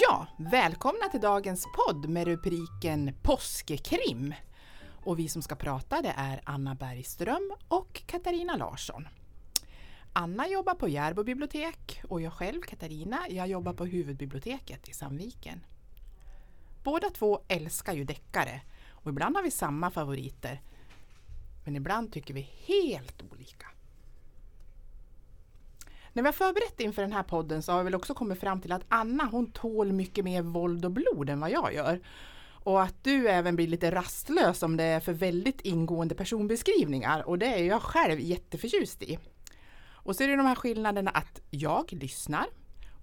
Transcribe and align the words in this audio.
Ja, 0.00 0.26
välkomna 0.36 1.08
till 1.10 1.20
dagens 1.20 1.66
podd 1.76 2.08
med 2.08 2.26
rubriken 2.26 3.14
Påskekrim. 3.22 4.34
Och 5.04 5.18
vi 5.18 5.28
som 5.28 5.42
ska 5.42 5.54
prata 5.54 6.02
det 6.02 6.14
är 6.16 6.40
Anna 6.44 6.74
Bergström 6.74 7.52
och 7.68 8.02
Katarina 8.06 8.56
Larsson. 8.56 9.08
Anna 10.12 10.48
jobbar 10.48 10.74
på 10.74 10.88
Järbo 10.88 11.24
bibliotek 11.24 12.02
och 12.08 12.20
jag 12.20 12.32
själv, 12.32 12.60
Katarina, 12.60 13.18
jag 13.28 13.48
jobbar 13.48 13.72
på 13.72 13.84
huvudbiblioteket 13.86 14.88
i 14.88 14.92
Sandviken. 14.92 15.60
Båda 16.84 17.10
två 17.10 17.40
älskar 17.48 17.92
ju 17.92 18.04
deckare 18.04 18.60
och 18.88 19.10
ibland 19.10 19.36
har 19.36 19.42
vi 19.42 19.50
samma 19.50 19.90
favoriter. 19.90 20.60
Men 21.64 21.76
ibland 21.76 22.12
tycker 22.12 22.34
vi 22.34 22.48
helt 22.66 23.22
olika. 23.32 23.66
När 26.18 26.22
vi 26.22 26.26
har 26.26 26.32
förberett 26.32 26.80
inför 26.80 27.02
den 27.02 27.12
här 27.12 27.22
podden 27.22 27.62
så 27.62 27.72
har 27.72 27.78
vi 27.78 27.84
väl 27.84 27.94
också 27.94 28.14
kommit 28.14 28.40
fram 28.40 28.60
till 28.60 28.72
att 28.72 28.84
Anna 28.88 29.24
hon 29.24 29.50
tål 29.50 29.92
mycket 29.92 30.24
mer 30.24 30.42
våld 30.42 30.84
och 30.84 30.90
blod 30.90 31.30
än 31.30 31.40
vad 31.40 31.50
jag 31.50 31.74
gör. 31.74 32.00
Och 32.50 32.82
att 32.82 33.04
du 33.04 33.28
även 33.28 33.56
blir 33.56 33.66
lite 33.66 33.90
rastlös 33.90 34.62
om 34.62 34.76
det 34.76 34.84
är 34.84 35.00
för 35.00 35.12
väldigt 35.12 35.60
ingående 35.60 36.14
personbeskrivningar 36.14 37.28
och 37.28 37.38
det 37.38 37.46
är 37.46 37.64
jag 37.64 37.82
själv 37.82 38.20
jätteförtjust 38.20 39.02
i. 39.02 39.18
Och 39.90 40.16
så 40.16 40.22
är 40.22 40.28
det 40.28 40.36
de 40.36 40.46
här 40.46 40.54
skillnaderna 40.54 41.10
att 41.10 41.40
jag 41.50 41.92
lyssnar 41.92 42.46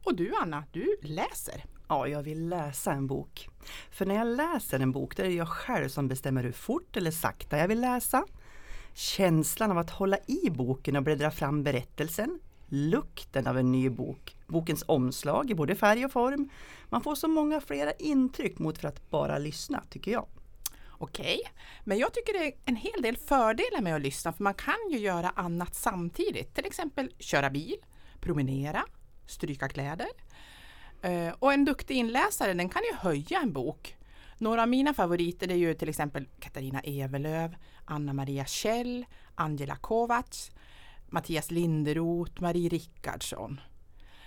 och 0.03 0.15
du 0.15 0.33
Anna, 0.41 0.63
du 0.71 0.97
läser. 1.01 1.65
Ja, 1.87 2.07
jag 2.07 2.23
vill 2.23 2.49
läsa 2.49 2.91
en 2.91 3.07
bok. 3.07 3.49
För 3.91 4.05
när 4.05 4.15
jag 4.15 4.27
läser 4.27 4.79
en 4.79 4.91
bok, 4.91 5.17
då 5.17 5.23
är 5.23 5.27
det 5.27 5.33
jag 5.33 5.49
själv 5.49 5.89
som 5.89 6.07
bestämmer 6.07 6.43
hur 6.43 6.51
fort 6.51 6.97
eller 6.97 7.11
sakta 7.11 7.57
jag 7.57 7.67
vill 7.67 7.81
läsa. 7.81 8.25
Känslan 8.93 9.71
av 9.71 9.77
att 9.77 9.89
hålla 9.89 10.17
i 10.27 10.49
boken 10.49 10.95
och 10.95 11.03
bläddra 11.03 11.31
fram 11.31 11.63
berättelsen, 11.63 12.39
lukten 12.75 13.47
av 13.47 13.57
en 13.57 13.71
ny 13.71 13.89
bok, 13.89 14.35
bokens 14.47 14.83
omslag 14.87 15.51
i 15.51 15.55
både 15.55 15.75
färg 15.75 16.05
och 16.05 16.11
form. 16.11 16.49
Man 16.89 17.01
får 17.01 17.15
så 17.15 17.27
många 17.27 17.61
flera 17.61 17.91
intryck 17.91 18.59
mot 18.59 18.77
för 18.77 18.87
att 18.87 19.09
bara 19.09 19.37
lyssna, 19.37 19.83
tycker 19.89 20.11
jag. 20.11 20.27
Okej, 20.97 21.41
men 21.83 21.97
jag 21.97 22.13
tycker 22.13 22.33
det 22.33 22.45
är 22.45 22.53
en 22.65 22.75
hel 22.75 23.01
del 23.01 23.17
fördelar 23.17 23.81
med 23.81 23.95
att 23.95 24.01
lyssna 24.01 24.33
för 24.33 24.43
man 24.43 24.53
kan 24.53 24.89
ju 24.91 24.97
göra 24.97 25.29
annat 25.29 25.75
samtidigt. 25.75 26.55
Till 26.55 26.65
exempel 26.65 27.11
köra 27.19 27.49
bil, 27.49 27.77
promenera, 28.19 28.83
stryka 29.25 29.69
kläder. 29.69 30.07
Eh, 31.01 31.33
och 31.39 31.53
en 31.53 31.65
duktig 31.65 31.95
inläsare 31.95 32.53
den 32.53 32.69
kan 32.69 32.81
ju 32.83 32.97
höja 32.97 33.39
en 33.39 33.53
bok. 33.53 33.95
Några 34.37 34.61
av 34.61 34.69
mina 34.69 34.93
favoriter 34.93 35.51
är 35.51 35.55
ju 35.55 35.73
till 35.73 35.89
exempel 35.89 36.27
Katarina 36.39 36.79
Evelöv, 36.79 37.55
Anna 37.85 38.13
Maria 38.13 38.45
Kjell, 38.45 39.05
Angela 39.35 39.75
Kovacs, 39.75 40.51
Mattias 41.07 41.51
Linderoth, 41.51 42.41
Marie 42.41 42.69
Rickardsson. 42.69 43.61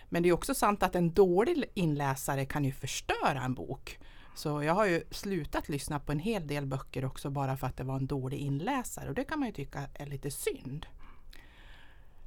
Men 0.08 0.22
det 0.22 0.28
är 0.28 0.32
också 0.32 0.54
sant 0.54 0.82
att 0.82 0.94
en 0.94 1.12
dålig 1.12 1.64
inläsare 1.74 2.44
kan 2.44 2.64
ju 2.64 2.72
förstöra 2.72 3.42
en 3.44 3.54
bok. 3.54 3.98
Så 4.34 4.62
jag 4.62 4.74
har 4.74 4.86
ju 4.86 5.02
slutat 5.10 5.68
lyssna 5.68 6.00
på 6.00 6.12
en 6.12 6.18
hel 6.18 6.46
del 6.46 6.66
böcker 6.66 7.04
också 7.04 7.30
bara 7.30 7.56
för 7.56 7.66
att 7.66 7.76
det 7.76 7.84
var 7.84 7.96
en 7.96 8.06
dålig 8.06 8.38
inläsare 8.38 9.08
och 9.08 9.14
det 9.14 9.24
kan 9.24 9.38
man 9.38 9.48
ju 9.48 9.54
tycka 9.54 9.80
är 9.94 10.06
lite 10.06 10.30
synd. 10.30 10.86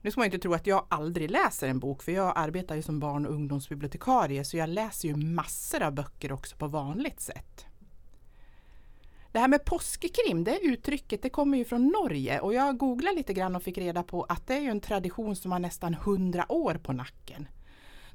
Nu 0.02 0.12
ska 0.12 0.20
man 0.20 0.26
inte 0.26 0.40
tro 0.40 0.54
att 0.54 0.68
jag 0.68 0.86
aldrig 0.90 1.32
läser 1.32 1.68
en 1.68 1.80
bok 1.80 2.04
för 2.04 2.12
jag 2.12 2.34
arbetar 2.36 2.76
ju 2.76 2.82
som 2.82 3.00
barn 3.00 3.26
och 3.26 3.34
ungdomsbibliotekarie 3.34 4.46
så 4.46 4.58
jag 4.58 4.70
läser 4.70 5.08
ju 5.08 5.16
massor 5.16 5.84
av 5.84 5.94
böcker 5.94 6.32
också 6.32 6.56
på 6.56 6.68
vanligt 6.68 7.22
sätt. 7.22 7.66
Det 9.32 9.40
här 9.40 9.48
med 9.48 9.66
påskekrim, 9.66 10.44
det 10.44 10.60
uttrycket 10.60 11.22
det 11.22 11.30
kommer 11.30 11.58
ju 11.58 11.66
från 11.66 11.88
Norge 11.88 12.40
och 12.40 12.54
jag 12.54 12.78
googlade 12.78 13.16
lite 13.16 13.34
grann 13.34 13.56
och 13.56 13.64
fick 13.64 13.78
reda 13.78 14.04
på 14.04 14.24
att 14.24 14.48
det 14.48 14.54
är 14.54 14.70
en 14.70 14.82
tradition 14.82 15.36
som 15.36 15.52
har 15.52 15.60
nästan 15.60 15.94
hundra 15.94 16.52
år 16.52 16.74
på 16.74 16.94
nacken. 16.94 17.48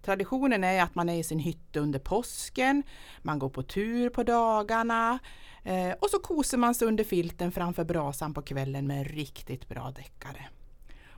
Traditionen 0.02 0.64
är 0.64 0.82
att 0.82 0.94
man 0.94 1.08
är 1.08 1.18
i 1.18 1.24
sin 1.24 1.38
hytte 1.38 1.80
under 1.80 1.98
påsken, 1.98 2.82
man 3.22 3.38
går 3.38 3.48
på 3.48 3.62
tur 3.62 4.10
på 4.10 4.22
dagarna 4.22 5.18
eh, 5.64 5.92
och 6.00 6.10
så 6.10 6.18
koser 6.18 6.58
man 6.58 6.74
sig 6.74 6.88
under 6.88 7.04
filten 7.04 7.52
framför 7.52 7.84
brasan 7.84 8.34
på 8.34 8.42
kvällen 8.42 8.86
med 8.86 8.98
en 8.98 9.04
riktigt 9.04 9.68
bra 9.68 9.90
deckare. 9.90 10.46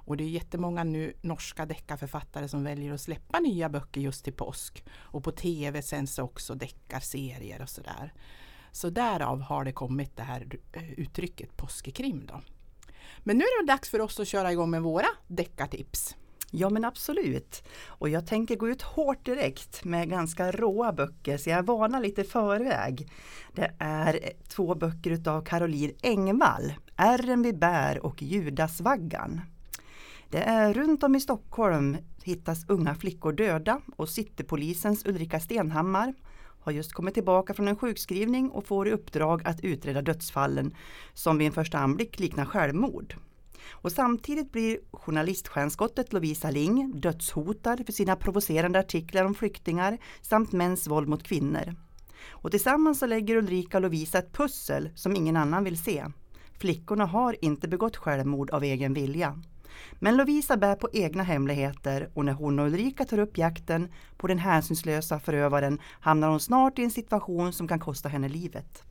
Och 0.09 0.17
det 0.17 0.25
är 0.25 0.29
jättemånga 0.29 0.85
nu 0.85 1.13
norska 1.21 1.67
deckarförfattare 1.67 2.49
som 2.49 2.65
väljer 2.65 2.93
att 2.93 3.01
släppa 3.01 3.41
nya 3.41 3.69
böcker 3.69 4.01
just 4.01 4.25
till 4.25 4.33
påsk. 4.33 4.85
Och 4.91 5.25
på 5.25 5.33
tv 5.33 5.83
sänds 5.83 6.19
också 6.19 6.55
deckarserier 6.55 7.63
och 7.63 7.69
sådär. 7.69 8.13
Så 8.73 8.91
därav 8.91 9.41
har 9.41 9.65
det 9.65 9.73
kommit 9.73 10.17
det 10.17 10.23
här 10.23 10.47
eh, 10.73 10.93
uttrycket 10.93 11.57
påskekrim. 11.57 12.27
Då. 12.27 12.41
Men 13.19 13.39
nu 13.39 13.45
är 13.45 13.63
det 13.63 13.73
dags 13.73 13.91
för 13.91 14.01
oss 14.01 14.21
att 14.21 14.29
köra 14.29 14.53
igång 14.53 14.71
med 14.71 14.83
våra 14.83 15.09
deckartips. 15.27 16.17
Ja 16.51 16.71
men 16.71 16.85
absolut. 16.85 17.63
Och 17.87 18.09
jag 18.09 18.27
tänker 18.27 18.57
gå 18.57 18.69
ut 18.69 18.83
hårt 18.83 19.25
direkt 19.25 19.85
med 19.85 20.09
ganska 20.11 20.53
råa 20.53 20.93
böcker 20.93 21.39
så 21.39 21.51
jag 21.51 21.63
varnar 21.63 22.01
lite 22.01 22.25
förväg. 22.25 23.11
Det 23.55 23.73
är 23.79 24.15
eh, 24.15 24.31
två 24.49 24.75
böcker 24.75 25.11
utav 25.11 25.45
Caroline 25.45 25.93
Engvall, 26.03 26.73
Ärren 26.97 27.43
vi 27.43 27.53
bär 27.53 28.07
och 28.07 28.23
Judasvaggan. 28.23 29.41
Det 30.31 30.43
är 30.43 30.75
runt 30.75 31.03
om 31.03 31.15
i 31.15 31.21
Stockholm 31.21 31.97
hittas 32.23 32.69
unga 32.69 32.95
flickor 32.95 33.33
döda 33.33 33.81
och 33.97 34.09
Citypolisens 34.09 35.07
Ulrika 35.07 35.41
Stenhammar 35.41 36.15
har 36.61 36.73
just 36.73 36.93
kommit 36.93 37.15
tillbaka 37.15 37.55
från 37.55 37.69
en 37.69 37.77
sjukskrivning 37.77 38.51
och 38.51 38.67
får 38.67 38.89
i 38.89 38.93
uppdrag 38.93 39.43
att 39.45 39.61
utreda 39.61 40.03
dödsfallen 40.03 40.75
som 41.15 41.39
vid 41.39 41.47
en 41.47 41.53
första 41.53 41.79
anblick 41.79 42.19
liknar 42.19 42.45
självmord. 42.45 43.15
Och 43.71 43.93
samtidigt 43.93 44.53
blir 44.53 44.79
journaliststjärnskottet 44.93 46.13
Lovisa 46.13 46.51
Ling 46.51 47.01
dödshotad 47.01 47.77
för 47.87 47.93
sina 47.93 48.17
provocerande 48.17 48.79
artiklar 48.79 49.25
om 49.25 49.35
flyktingar 49.35 49.99
samt 50.23 50.53
mäns 50.53 50.87
våld 50.87 51.09
mot 51.09 51.23
kvinnor. 51.23 51.75
Och 52.29 52.51
tillsammans 52.51 52.99
så 52.99 53.07
lägger 53.07 53.37
Ulrika 53.37 53.79
och 53.79 53.83
Lovisa 53.83 54.19
ett 54.19 54.33
pussel 54.33 54.91
som 54.95 55.17
ingen 55.17 55.37
annan 55.37 55.65
vill 55.65 55.79
se. 55.79 56.07
Flickorna 56.59 57.07
har 57.07 57.37
inte 57.45 57.69
begått 57.69 57.97
självmord 57.97 58.51
av 58.51 58.65
egen 58.65 58.95
vilja. 58.95 59.43
Men 59.93 60.17
Lovisa 60.17 60.57
bär 60.57 60.75
på 60.75 60.89
egna 60.93 61.23
hemligheter 61.23 62.11
och 62.15 62.25
när 62.25 62.33
hon 62.33 62.59
och 62.59 62.67
Ulrika 62.67 63.05
tar 63.05 63.19
upp 63.19 63.39
jakten 63.39 63.93
på 64.17 64.27
den 64.27 64.39
hänsynslösa 64.39 65.21
förövaren 65.21 65.81
hamnar 66.01 66.29
hon 66.29 66.41
snart 66.41 66.79
i 66.79 66.85
en 66.85 66.91
situation 66.91 67.53
som 67.53 67.69
kan 67.69 67.81
kosta 67.81 68.09
henne 68.09 68.29
livet. 68.29 68.83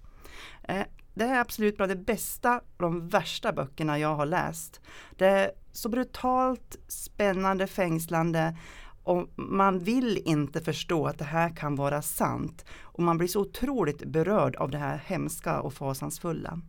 Eh, 0.64 0.86
det 1.14 1.24
är 1.24 1.40
absolut 1.40 1.78
bland 1.78 1.92
de 1.92 1.96
bästa 1.96 2.58
och 2.58 2.84
de 2.84 3.08
värsta 3.08 3.54
böckerna 3.54 4.00
jag 4.00 4.16
har 4.16 4.26
läst. 4.26 4.82
Det 5.16 5.28
är 5.28 5.52
så 5.72 5.90
brutalt 5.90 6.78
spännande, 6.88 7.68
fängslande 7.68 8.58
och 9.04 9.30
man 9.36 9.80
vill 9.80 10.22
inte 10.26 10.62
förstå 10.62 11.08
att 11.08 11.18
det 11.18 11.26
här 11.26 11.56
kan 11.56 11.76
vara 11.76 12.02
sant. 12.02 12.66
Och 12.82 13.04
man 13.04 13.18
blir 13.18 13.28
så 13.28 13.42
otroligt 13.42 14.06
berörd 14.06 14.56
av 14.56 14.72
det 14.72 14.78
här 14.78 14.98
hemska 15.06 15.60
och 15.60 15.74
fasansfulla. 15.74 16.62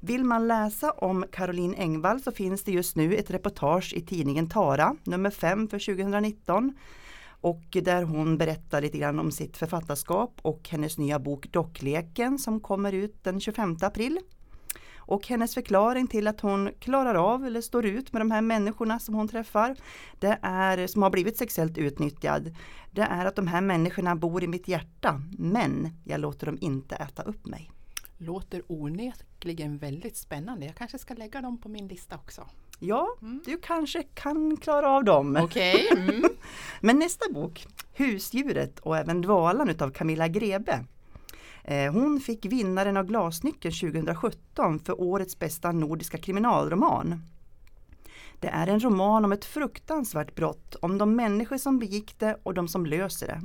Vill 0.00 0.24
man 0.24 0.48
läsa 0.48 0.90
om 0.90 1.24
Caroline 1.32 1.74
Engvall 1.74 2.20
så 2.20 2.32
finns 2.32 2.64
det 2.64 2.72
just 2.72 2.96
nu 2.96 3.14
ett 3.14 3.30
reportage 3.30 3.94
i 3.96 4.00
tidningen 4.00 4.48
Tara, 4.48 4.96
nummer 5.04 5.30
5 5.30 5.68
för 5.68 5.78
2019. 5.78 6.72
Och 7.40 7.64
där 7.70 8.02
hon 8.02 8.38
berättar 8.38 8.80
lite 8.80 8.98
grann 8.98 9.18
om 9.18 9.30
sitt 9.30 9.56
författarskap 9.56 10.40
och 10.42 10.68
hennes 10.68 10.98
nya 10.98 11.18
bok 11.18 11.52
Dockleken 11.52 12.38
som 12.38 12.60
kommer 12.60 12.92
ut 12.92 13.24
den 13.24 13.40
25 13.40 13.76
april. 13.80 14.20
Och 15.06 15.26
hennes 15.26 15.54
förklaring 15.54 16.06
till 16.06 16.28
att 16.28 16.40
hon 16.40 16.70
klarar 16.78 17.14
av 17.14 17.46
eller 17.46 17.60
står 17.60 17.86
ut 17.86 18.12
med 18.12 18.20
de 18.20 18.30
här 18.30 18.40
människorna 18.40 18.98
som 18.98 19.14
hon 19.14 19.28
träffar, 19.28 19.76
det 20.18 20.38
är, 20.42 20.86
som 20.86 21.02
har 21.02 21.10
blivit 21.10 21.36
sexuellt 21.36 21.78
utnyttjad, 21.78 22.56
det 22.90 23.02
är 23.02 23.26
att 23.26 23.36
de 23.36 23.46
här 23.46 23.60
människorna 23.60 24.16
bor 24.16 24.44
i 24.44 24.46
mitt 24.46 24.68
hjärta, 24.68 25.22
men 25.38 25.88
jag 26.04 26.20
låter 26.20 26.46
dem 26.46 26.58
inte 26.60 26.96
äta 26.96 27.22
upp 27.22 27.46
mig. 27.46 27.70
Låter 28.18 28.62
onekligen 28.66 29.78
väldigt 29.78 30.16
spännande. 30.16 30.66
Jag 30.66 30.74
kanske 30.74 30.98
ska 30.98 31.14
lägga 31.14 31.40
dem 31.40 31.58
på 31.58 31.68
min 31.68 31.88
lista 31.88 32.16
också. 32.16 32.46
Ja, 32.78 33.08
mm. 33.22 33.42
du 33.46 33.58
kanske 33.58 34.02
kan 34.02 34.56
klara 34.56 34.90
av 34.90 35.04
dem. 35.04 35.36
Okay. 35.36 35.88
Mm. 35.96 36.24
Men 36.80 36.98
nästa 36.98 37.32
bok, 37.32 37.66
Husdjuret 37.94 38.78
och 38.78 38.96
även 38.96 39.22
Dvalan 39.22 39.70
utav 39.70 39.90
Camilla 39.90 40.28
Grebe. 40.28 40.84
Eh, 41.64 41.92
hon 41.92 42.20
fick 42.20 42.44
vinnaren 42.44 42.96
av 42.96 43.06
Glasnyckeln 43.06 43.74
2017 43.74 44.78
för 44.78 45.00
årets 45.00 45.38
bästa 45.38 45.72
nordiska 45.72 46.18
kriminalroman. 46.18 47.22
Det 48.40 48.48
är 48.48 48.66
en 48.66 48.80
roman 48.80 49.24
om 49.24 49.32
ett 49.32 49.44
fruktansvärt 49.44 50.34
brott, 50.34 50.74
om 50.74 50.98
de 50.98 51.16
människor 51.16 51.58
som 51.58 51.78
begick 51.78 52.18
det 52.18 52.36
och 52.42 52.54
de 52.54 52.68
som 52.68 52.86
löser 52.86 53.26
det. 53.26 53.42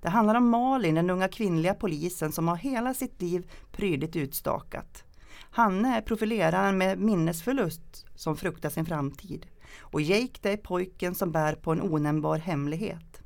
Det 0.00 0.08
handlar 0.08 0.34
om 0.34 0.48
Malin, 0.48 0.94
den 0.94 1.10
unga 1.10 1.28
kvinnliga 1.28 1.74
polisen 1.74 2.32
som 2.32 2.48
har 2.48 2.56
hela 2.56 2.94
sitt 2.94 3.22
liv 3.22 3.50
prydligt 3.72 4.16
utstakat. 4.16 5.04
Hanne 5.50 5.96
är 5.96 6.00
profileraren 6.00 6.78
med 6.78 6.98
minnesförlust 6.98 8.06
som 8.14 8.36
fruktar 8.36 8.70
sin 8.70 8.86
framtid. 8.86 9.46
Och 9.80 10.00
Jake 10.00 10.38
det 10.42 10.52
är 10.52 10.56
pojken 10.56 11.14
som 11.14 11.32
bär 11.32 11.54
på 11.54 11.72
en 11.72 11.82
onämnbar 11.82 12.38
hemlighet. 12.38 13.22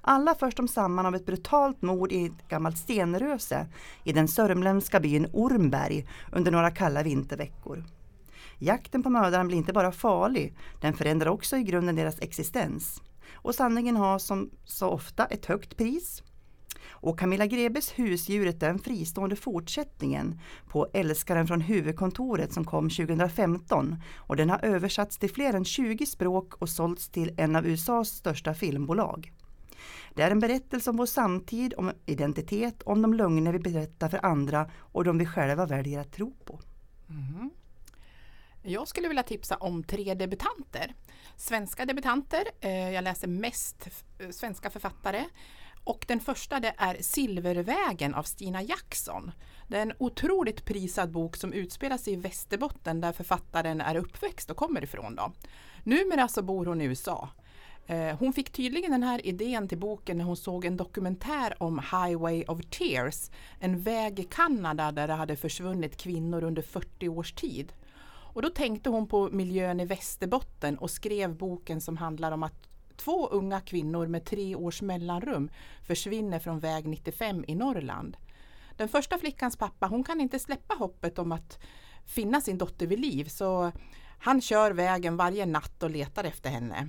Alla 0.00 0.34
förs 0.34 0.54
de 0.54 0.68
samman 0.68 1.06
av 1.06 1.14
ett 1.14 1.26
brutalt 1.26 1.82
mord 1.82 2.12
i 2.12 2.26
ett 2.26 2.48
gammalt 2.48 2.78
stenröse 2.78 3.66
i 4.04 4.12
den 4.12 4.28
sörmländska 4.28 5.00
byn 5.00 5.28
Ormberg 5.32 6.08
under 6.32 6.52
några 6.52 6.70
kalla 6.70 7.02
vinterveckor. 7.02 7.84
Jakten 8.58 9.02
på 9.02 9.10
mördaren 9.10 9.46
blir 9.46 9.58
inte 9.58 9.72
bara 9.72 9.92
farlig, 9.92 10.54
den 10.80 10.94
förändrar 10.94 11.30
också 11.30 11.56
i 11.56 11.62
grunden 11.62 11.96
deras 11.96 12.20
existens. 12.20 13.02
Och 13.34 13.54
sanningen 13.54 13.96
har 13.96 14.18
som 14.18 14.50
så 14.64 14.88
ofta 14.88 15.26
ett 15.26 15.46
högt 15.46 15.76
pris. 15.76 16.22
Och 17.00 17.18
Camilla 17.18 17.46
Grebes 17.46 17.92
Husdjuret 17.98 18.62
är 18.62 18.66
den 18.66 18.78
fristående 18.78 19.36
fortsättningen 19.36 20.40
på 20.68 20.88
Älskaren 20.92 21.46
från 21.46 21.60
huvudkontoret 21.60 22.52
som 22.52 22.64
kom 22.64 22.90
2015 22.90 23.96
och 24.16 24.36
den 24.36 24.50
har 24.50 24.64
översatts 24.64 25.18
till 25.18 25.30
fler 25.30 25.54
än 25.54 25.64
20 25.64 26.06
språk 26.06 26.54
och 26.54 26.68
sålts 26.68 27.08
till 27.08 27.34
en 27.36 27.56
av 27.56 27.66
USAs 27.66 28.08
största 28.08 28.54
filmbolag. 28.54 29.32
Det 30.14 30.22
är 30.22 30.30
en 30.30 30.40
berättelse 30.40 30.90
om 30.90 30.96
vår 30.96 31.06
samtid, 31.06 31.74
om 31.76 31.92
identitet, 32.06 32.82
om 32.82 33.02
de 33.02 33.14
lögner 33.14 33.52
vi 33.52 33.58
berättar 33.58 34.08
för 34.08 34.26
andra 34.26 34.70
och 34.78 35.04
de 35.04 35.18
vi 35.18 35.26
själva 35.26 35.66
väljer 35.66 36.00
att 36.00 36.12
tro 36.12 36.34
på. 36.44 36.60
Mm. 37.08 37.50
Jag 38.62 38.88
skulle 38.88 39.08
vilja 39.08 39.22
tipsa 39.22 39.56
om 39.56 39.84
tre 39.84 40.14
debutanter. 40.14 40.94
Svenska 41.36 41.86
debutanter. 41.86 42.44
Eh, 42.60 42.90
jag 42.90 43.04
läser 43.04 43.28
mest 43.28 43.88
eh, 44.18 44.30
svenska 44.30 44.70
författare. 44.70 45.24
Och 45.84 46.04
den 46.08 46.20
första 46.20 46.60
det 46.60 46.74
är 46.78 46.96
Silvervägen 47.00 48.14
av 48.14 48.22
Stina 48.22 48.62
Jackson. 48.62 49.30
Det 49.68 49.78
är 49.78 49.82
en 49.82 49.92
otroligt 49.98 50.64
prisad 50.64 51.10
bok 51.10 51.36
som 51.36 51.52
utspelar 51.52 51.96
sig 51.96 52.12
i 52.12 52.16
Västerbotten 52.16 53.00
där 53.00 53.12
författaren 53.12 53.80
är 53.80 53.96
uppväxt 53.96 54.50
och 54.50 54.56
kommer 54.56 54.84
ifrån. 54.84 55.14
Då. 55.14 55.32
Numera 55.84 56.28
så 56.28 56.42
bor 56.42 56.66
hon 56.66 56.80
i 56.80 56.84
USA. 56.84 57.28
Eh, 57.86 58.16
hon 58.18 58.32
fick 58.32 58.50
tydligen 58.50 58.90
den 58.90 59.02
här 59.02 59.26
idén 59.26 59.68
till 59.68 59.78
boken 59.78 60.18
när 60.18 60.24
hon 60.24 60.36
såg 60.36 60.64
en 60.64 60.76
dokumentär 60.76 61.62
om 61.62 61.78
Highway 61.78 62.44
of 62.44 62.60
Tears, 62.70 63.30
en 63.60 63.80
väg 63.80 64.20
i 64.20 64.24
Kanada 64.24 64.92
där 64.92 65.08
det 65.08 65.14
hade 65.14 65.36
försvunnit 65.36 65.96
kvinnor 65.96 66.44
under 66.44 66.62
40 66.62 67.08
års 67.08 67.32
tid. 67.32 67.72
Och 68.38 68.42
då 68.42 68.50
tänkte 68.50 68.90
hon 68.90 69.08
på 69.08 69.28
miljön 69.32 69.80
i 69.80 69.84
Västerbotten 69.84 70.78
och 70.78 70.90
skrev 70.90 71.36
boken 71.36 71.80
som 71.80 71.96
handlar 71.96 72.32
om 72.32 72.42
att 72.42 72.68
två 72.96 73.28
unga 73.28 73.60
kvinnor 73.60 74.06
med 74.06 74.24
tre 74.24 74.54
års 74.54 74.82
mellanrum 74.82 75.50
försvinner 75.86 76.38
från 76.38 76.60
väg 76.60 76.86
95 76.86 77.44
i 77.48 77.54
Norrland. 77.54 78.16
Den 78.76 78.88
första 78.88 79.18
flickans 79.18 79.56
pappa 79.56 79.86
hon 79.86 80.04
kan 80.04 80.20
inte 80.20 80.38
släppa 80.38 80.74
hoppet 80.74 81.18
om 81.18 81.32
att 81.32 81.58
finna 82.06 82.40
sin 82.40 82.58
dotter 82.58 82.86
vid 82.86 83.00
liv 83.00 83.24
så 83.24 83.72
han 84.18 84.40
kör 84.40 84.70
vägen 84.70 85.16
varje 85.16 85.46
natt 85.46 85.82
och 85.82 85.90
letar 85.90 86.24
efter 86.24 86.50
henne. 86.50 86.88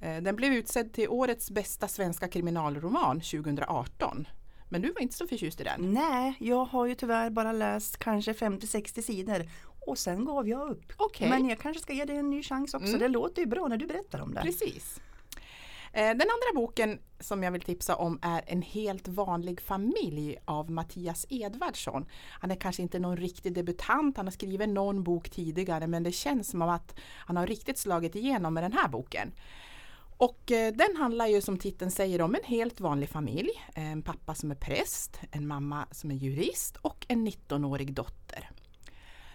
Eh, 0.00 0.22
den 0.22 0.36
blev 0.36 0.52
utsedd 0.52 0.92
till 0.92 1.08
årets 1.08 1.50
bästa 1.50 1.88
svenska 1.88 2.28
kriminalroman 2.28 3.20
2018. 3.20 4.26
Men 4.68 4.82
du 4.82 4.92
var 4.92 5.00
inte 5.00 5.14
så 5.14 5.26
förtjust 5.26 5.60
i 5.60 5.64
den? 5.64 5.92
Nej, 5.92 6.34
jag 6.38 6.64
har 6.64 6.86
ju 6.86 6.94
tyvärr 6.94 7.30
bara 7.30 7.52
läst 7.52 7.98
kanske 7.98 8.32
50-60 8.32 9.02
sidor 9.02 9.46
och 9.86 9.98
sen 9.98 10.24
gav 10.24 10.48
jag 10.48 10.70
upp. 10.70 10.92
Okay. 10.98 11.28
Men 11.28 11.48
jag 11.48 11.58
kanske 11.58 11.82
ska 11.82 11.92
ge 11.92 12.04
det 12.04 12.12
en 12.12 12.30
ny 12.30 12.42
chans 12.42 12.74
också. 12.74 12.88
Mm. 12.88 13.00
Det 13.00 13.08
låter 13.08 13.42
ju 13.42 13.46
bra 13.46 13.68
när 13.68 13.76
du 13.76 13.86
berättar 13.86 14.20
om 14.20 14.34
det. 14.34 14.40
Precis. 14.40 15.00
Eh, 15.92 16.00
den 16.02 16.20
andra 16.20 16.52
boken 16.54 16.98
som 17.20 17.42
jag 17.42 17.52
vill 17.52 17.60
tipsa 17.60 17.96
om 17.96 18.18
är 18.22 18.42
En 18.46 18.62
helt 18.62 19.08
vanlig 19.08 19.60
familj 19.60 20.36
av 20.44 20.70
Mattias 20.70 21.26
Edvardsson. 21.28 22.06
Han 22.40 22.50
är 22.50 22.56
kanske 22.56 22.82
inte 22.82 22.98
någon 22.98 23.16
riktig 23.16 23.54
debutant, 23.54 24.16
han 24.16 24.26
har 24.26 24.32
skrivit 24.32 24.68
någon 24.68 25.02
bok 25.02 25.30
tidigare 25.30 25.86
men 25.86 26.02
det 26.02 26.12
känns 26.12 26.50
som 26.50 26.62
att 26.62 26.94
han 27.16 27.36
har 27.36 27.46
riktigt 27.46 27.78
slagit 27.78 28.14
igenom 28.14 28.54
med 28.54 28.64
den 28.64 28.72
här 28.72 28.88
boken. 28.88 29.32
Och 30.16 30.52
eh, 30.52 30.72
den 30.72 30.96
handlar 30.96 31.26
ju 31.26 31.40
som 31.40 31.58
titeln 31.58 31.90
säger 31.90 32.20
om 32.22 32.34
en 32.34 32.44
helt 32.44 32.80
vanlig 32.80 33.08
familj. 33.08 33.50
En 33.74 34.02
pappa 34.02 34.34
som 34.34 34.50
är 34.50 34.54
präst, 34.54 35.20
en 35.30 35.46
mamma 35.46 35.86
som 35.90 36.10
är 36.10 36.14
jurist 36.14 36.76
och 36.76 37.06
en 37.08 37.28
19-årig 37.28 37.94
dotter. 37.94 38.50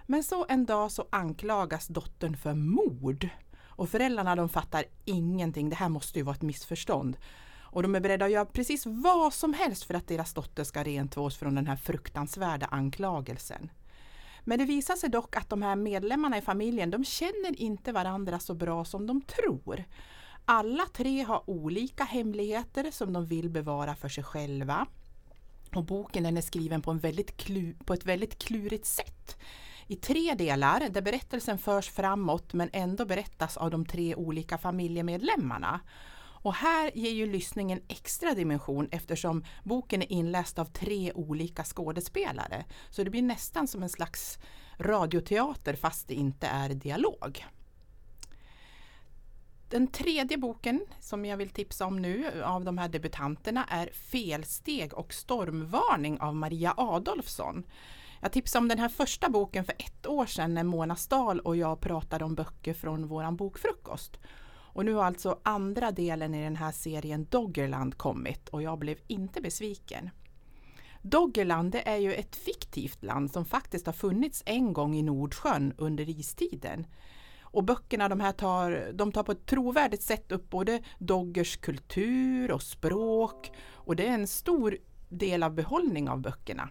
Men 0.09 0.23
så 0.23 0.45
en 0.49 0.65
dag 0.65 0.91
så 0.91 1.07
anklagas 1.09 1.87
dottern 1.87 2.37
för 2.37 2.53
mord. 2.53 3.29
Och 3.65 3.89
föräldrarna 3.89 4.35
de 4.35 4.49
fattar 4.49 4.83
ingenting, 5.05 5.69
det 5.69 5.75
här 5.75 5.89
måste 5.89 6.19
ju 6.19 6.25
vara 6.25 6.35
ett 6.35 6.41
missförstånd. 6.41 7.17
Och 7.59 7.81
de 7.83 7.95
är 7.95 7.99
beredda 7.99 8.25
att 8.25 8.31
göra 8.31 8.45
precis 8.45 8.85
vad 8.85 9.33
som 9.33 9.53
helst 9.53 9.83
för 9.83 9.93
att 9.93 10.07
deras 10.07 10.33
dotter 10.33 10.63
ska 10.63 10.83
rentvås 10.83 11.37
från 11.37 11.55
den 11.55 11.67
här 11.67 11.75
fruktansvärda 11.75 12.65
anklagelsen. 12.65 13.69
Men 14.43 14.59
det 14.59 14.65
visar 14.65 14.95
sig 14.95 15.09
dock 15.09 15.35
att 15.35 15.49
de 15.49 15.61
här 15.61 15.75
medlemmarna 15.75 16.37
i 16.37 16.41
familjen, 16.41 16.91
de 16.91 17.05
känner 17.05 17.61
inte 17.61 17.91
varandra 17.91 18.39
så 18.39 18.53
bra 18.53 18.85
som 18.85 19.07
de 19.07 19.21
tror. 19.21 19.83
Alla 20.45 20.83
tre 20.93 21.21
har 21.21 21.49
olika 21.49 22.03
hemligheter 22.03 22.91
som 22.91 23.13
de 23.13 23.25
vill 23.25 23.49
bevara 23.49 23.95
för 23.95 24.09
sig 24.09 24.23
själva. 24.23 24.87
Och 25.75 25.83
boken 25.83 26.23
den 26.23 26.37
är 26.37 26.41
skriven 26.41 26.81
på, 26.81 26.91
en 26.91 26.99
väldigt 26.99 27.37
klu, 27.37 27.73
på 27.85 27.93
ett 27.93 28.05
väldigt 28.05 28.37
klurigt 28.37 28.85
sätt. 28.85 29.37
I 29.87 29.95
tre 29.95 30.33
delar 30.33 30.89
där 30.89 31.01
berättelsen 31.01 31.57
förs 31.57 31.89
framåt 31.89 32.53
men 32.53 32.69
ändå 32.73 33.05
berättas 33.05 33.57
av 33.57 33.71
de 33.71 33.85
tre 33.85 34.15
olika 34.15 34.57
familjemedlemmarna. 34.57 35.79
Och 36.41 36.53
här 36.53 36.91
ger 36.95 37.11
ju 37.11 37.31
lyssningen 37.31 37.81
extra 37.87 38.33
dimension 38.33 38.87
eftersom 38.91 39.45
boken 39.63 40.01
är 40.01 40.11
inläst 40.11 40.59
av 40.59 40.65
tre 40.65 41.11
olika 41.13 41.63
skådespelare. 41.63 42.65
Så 42.89 43.03
det 43.03 43.09
blir 43.09 43.21
nästan 43.21 43.67
som 43.67 43.83
en 43.83 43.89
slags 43.89 44.39
radioteater 44.77 45.75
fast 45.75 46.07
det 46.07 46.13
inte 46.13 46.47
är 46.47 46.69
dialog. 46.69 47.45
Den 49.69 49.87
tredje 49.87 50.37
boken 50.37 50.85
som 50.99 51.25
jag 51.25 51.37
vill 51.37 51.49
tipsa 51.49 51.85
om 51.85 52.01
nu 52.01 52.43
av 52.43 52.63
de 52.63 52.77
här 52.77 52.89
debutanterna 52.89 53.65
är 53.69 53.89
Felsteg 53.93 54.93
och 54.93 55.13
stormvarning 55.13 56.19
av 56.19 56.35
Maria 56.35 56.73
Adolfsson. 56.77 57.63
Jag 58.21 58.31
tipsade 58.31 58.61
om 58.63 58.67
den 58.67 58.79
här 58.79 58.89
första 58.89 59.29
boken 59.29 59.65
för 59.65 59.75
ett 59.79 60.07
år 60.07 60.25
sedan 60.25 60.53
när 60.53 60.63
Mona 60.63 60.95
Stahl 60.95 61.39
och 61.39 61.55
jag 61.55 61.79
pratade 61.79 62.25
om 62.25 62.35
böcker 62.35 62.73
från 62.73 63.07
våran 63.07 63.35
bokfrukost. 63.35 64.19
Och 64.77 64.85
nu 64.85 64.93
har 64.93 65.03
alltså 65.03 65.39
andra 65.43 65.91
delen 65.91 66.35
i 66.35 66.43
den 66.43 66.55
här 66.55 66.71
serien 66.71 67.27
Doggerland 67.29 67.97
kommit 67.97 68.49
och 68.49 68.61
jag 68.61 68.79
blev 68.79 68.97
inte 69.07 69.41
besviken. 69.41 70.09
Doggerland 71.01 71.75
är 71.85 71.95
ju 71.95 72.13
ett 72.13 72.35
fiktivt 72.35 73.03
land 73.03 73.31
som 73.31 73.45
faktiskt 73.45 73.85
har 73.85 73.93
funnits 73.93 74.43
en 74.45 74.73
gång 74.73 74.95
i 74.95 75.01
Nordsjön 75.01 75.73
under 75.77 76.09
istiden. 76.09 76.87
Och 77.41 77.63
böckerna 77.63 78.09
de 78.09 78.19
här 78.19 78.31
tar, 78.31 78.91
de 78.93 79.11
tar 79.11 79.23
på 79.23 79.31
ett 79.31 79.45
trovärdigt 79.45 80.03
sätt 80.03 80.31
upp 80.31 80.49
både 80.49 80.83
Doggers 80.99 81.57
kultur 81.57 82.51
och 82.51 82.61
språk 82.61 83.51
och 83.73 83.95
det 83.95 84.07
är 84.07 84.13
en 84.13 84.27
stor 84.27 84.77
del 85.09 85.43
av 85.43 85.53
behållning 85.53 86.09
av 86.09 86.21
böckerna. 86.21 86.69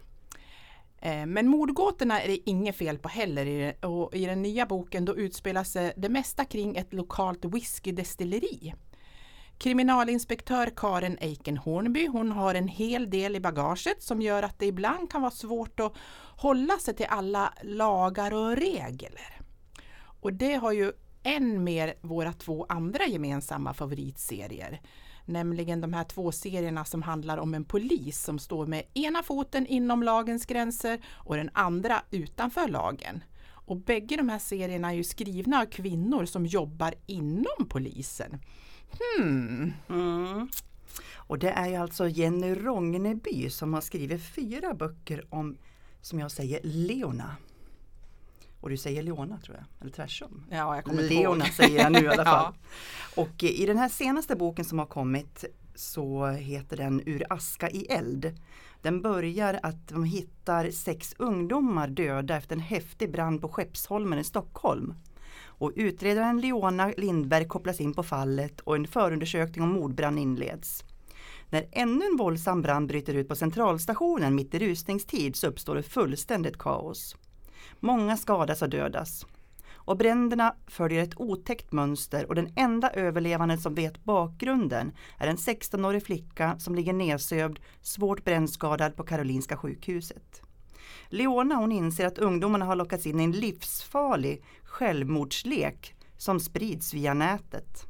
Eh, 1.01 1.27
men 1.27 1.49
mordgåtorna 1.49 2.23
är 2.23 2.29
det 2.29 2.51
inget 2.51 2.77
fel 2.77 2.99
på 2.99 3.09
heller 3.09 3.75
och 3.85 4.15
i 4.15 4.27
den 4.27 4.43
nya 4.43 4.67
boken 4.67 5.05
då 5.05 5.17
utspelar 5.17 5.65
sig 5.65 5.93
det 5.97 6.09
mesta 6.09 6.45
kring 6.45 6.77
ett 6.77 6.93
lokalt 6.93 7.45
whiskydestilleri. 7.45 8.75
Kriminalinspektör 9.59 10.71
Karin 10.77 11.19
Eiken 11.21 11.57
Hornby 11.57 12.07
hon 12.07 12.33
har 12.33 12.55
en 12.55 12.69
hel 12.69 13.11
del 13.11 13.37
i 13.37 13.41
bagaget 13.41 14.03
som 14.03 14.23
gör 14.23 14.43
att 14.43 14.59
det 14.59 14.67
ibland 14.67 15.11
kan 15.11 15.23
vara 15.23 15.31
svårt 15.31 15.81
att 15.81 15.93
hålla 16.37 16.79
sig 16.79 16.95
till 16.95 17.07
alla 17.09 17.55
lagar 17.63 18.35
och 18.35 18.57
regler. 18.57 19.41
Och 20.21 20.33
det 20.33 20.55
har 20.55 20.73
ju 20.73 20.93
än 21.23 21.65
mer 21.65 21.95
våra 22.01 22.33
två 22.33 22.67
andra 22.69 23.07
gemensamma 23.07 23.75
favoritserier. 23.75 24.81
Nämligen 25.29 25.81
de 25.81 25.93
här 25.93 26.05
två 26.05 26.33
serierna 26.33 26.85
som 26.85 27.03
handlar 27.03 27.39
om 27.39 27.55
en 27.55 27.65
polis 27.65 28.23
som 28.23 28.39
står 28.39 28.67
med 28.67 28.83
ena 28.95 29.23
foten 29.23 29.67
inom 29.67 30.03
lagens 30.03 30.47
gränser 30.47 31.01
och 31.09 31.37
den 31.37 31.51
andra 31.53 32.03
utanför 32.11 32.69
lagen. 32.69 33.25
Och 33.67 33.77
bägge 33.77 34.17
de 34.17 34.29
här 34.29 34.39
serierna 34.39 34.89
är 34.89 34.95
ju 34.95 35.05
skrivna 35.05 35.61
av 35.61 35.67
kvinnor 35.67 36.25
som 36.25 36.47
jobbar 36.47 36.95
inom 37.07 37.69
polisen. 37.69 38.41
Hmm. 39.19 39.73
Mm. 39.89 40.49
Och 41.15 41.39
det 41.39 41.51
är 41.51 41.69
ju 41.69 41.77
alltså 41.77 42.09
Jenny 42.09 42.55
Rogneby 42.55 43.51
som 43.51 43.75
har 43.75 43.81
skrivit 43.81 44.23
fyra 44.23 44.75
böcker 44.75 45.25
om, 45.31 45.57
som 46.01 46.19
jag 46.19 46.31
säger, 46.31 46.61
Leona. 46.63 47.37
Och 48.67 48.71
du 48.71 48.77
säger 48.77 49.03
Leona 49.03 49.39
tror 49.39 49.57
jag, 49.57 49.65
eller 49.81 49.91
tvärsom. 49.91 50.45
Ja, 50.51 50.75
jag 50.75 50.85
kommer 50.85 51.03
Leona 51.03 51.45
ihåg. 51.45 51.55
säger 51.55 51.79
jag 51.79 51.93
nu 51.93 51.99
i 51.99 52.09
alla 52.09 52.25
fall. 52.25 52.55
ja. 53.15 53.23
Och 53.23 53.45
eh, 53.45 53.51
i 53.51 53.67
den 53.67 53.79
här 53.79 53.89
senaste 53.89 54.37
boken 54.37 54.65
som 54.65 54.79
har 54.79 54.87
kommit 54.87 55.45
så 55.75 56.27
heter 56.27 56.77
den 56.77 57.03
Ur 57.07 57.25
aska 57.31 57.71
i 57.71 57.87
eld. 57.87 58.39
Den 58.83 59.03
börjar 59.03 59.61
att 59.63 59.89
de 59.89 60.05
hittar 60.05 60.71
sex 60.71 61.15
ungdomar 61.19 61.89
döda 61.89 62.37
efter 62.37 62.57
en 62.57 62.61
häftig 62.61 63.13
brand 63.13 63.41
på 63.41 63.49
Skeppsholmen 63.49 64.19
i 64.19 64.25
Stockholm. 64.25 64.95
Och 65.45 65.73
utredaren 65.77 66.41
Leona 66.41 66.93
Lindberg 66.97 67.49
kopplas 67.49 67.81
in 67.81 67.95
på 67.95 68.03
fallet 68.03 68.61
och 68.61 68.77
en 68.77 68.87
förundersökning 68.87 69.65
om 69.65 69.73
mordbrand 69.73 70.19
inleds. 70.19 70.85
När 71.51 71.69
ännu 71.73 72.07
en 72.07 72.17
våldsam 72.17 72.63
brand 72.63 72.89
bryter 72.89 73.15
ut 73.15 73.29
på 73.29 73.37
centralstationen 73.37 74.35
mitt 74.35 74.55
i 74.55 74.59
rusningstid 74.59 75.37
så 75.37 75.47
uppstår 75.47 75.75
det 75.75 75.83
fullständigt 75.83 76.59
kaos. 76.59 77.17
Många 77.81 78.17
skadas 78.17 78.63
och 78.63 78.69
dödas. 78.69 79.27
Och 79.75 79.97
bränderna 79.97 80.55
följer 80.67 81.03
ett 81.03 81.21
otäckt 81.21 81.73
mönster 81.73 82.27
och 82.27 82.35
den 82.35 82.53
enda 82.57 82.91
överlevande 82.91 83.59
som 83.59 83.75
vet 83.75 84.05
bakgrunden 84.05 84.93
är 85.19 85.27
en 85.27 85.37
16-årig 85.37 86.07
flicka 86.07 86.59
som 86.59 86.75
ligger 86.75 86.93
nedsövd, 86.93 87.59
svårt 87.81 88.25
brännskadad 88.25 88.97
på 88.97 89.05
Karolinska 89.05 89.57
sjukhuset. 89.57 90.43
Leona 91.09 91.55
hon 91.55 91.73
inser 91.73 92.07
att 92.07 92.19
ungdomarna 92.19 92.65
har 92.65 92.77
lockats 92.77 93.07
in 93.07 93.21
i 93.21 93.25
en 93.25 93.33
livsfarlig 93.33 94.45
självmordslek 94.65 95.95
som 96.17 96.41
sprids 96.41 96.95
via 96.95 97.15
nätet. 97.15 97.87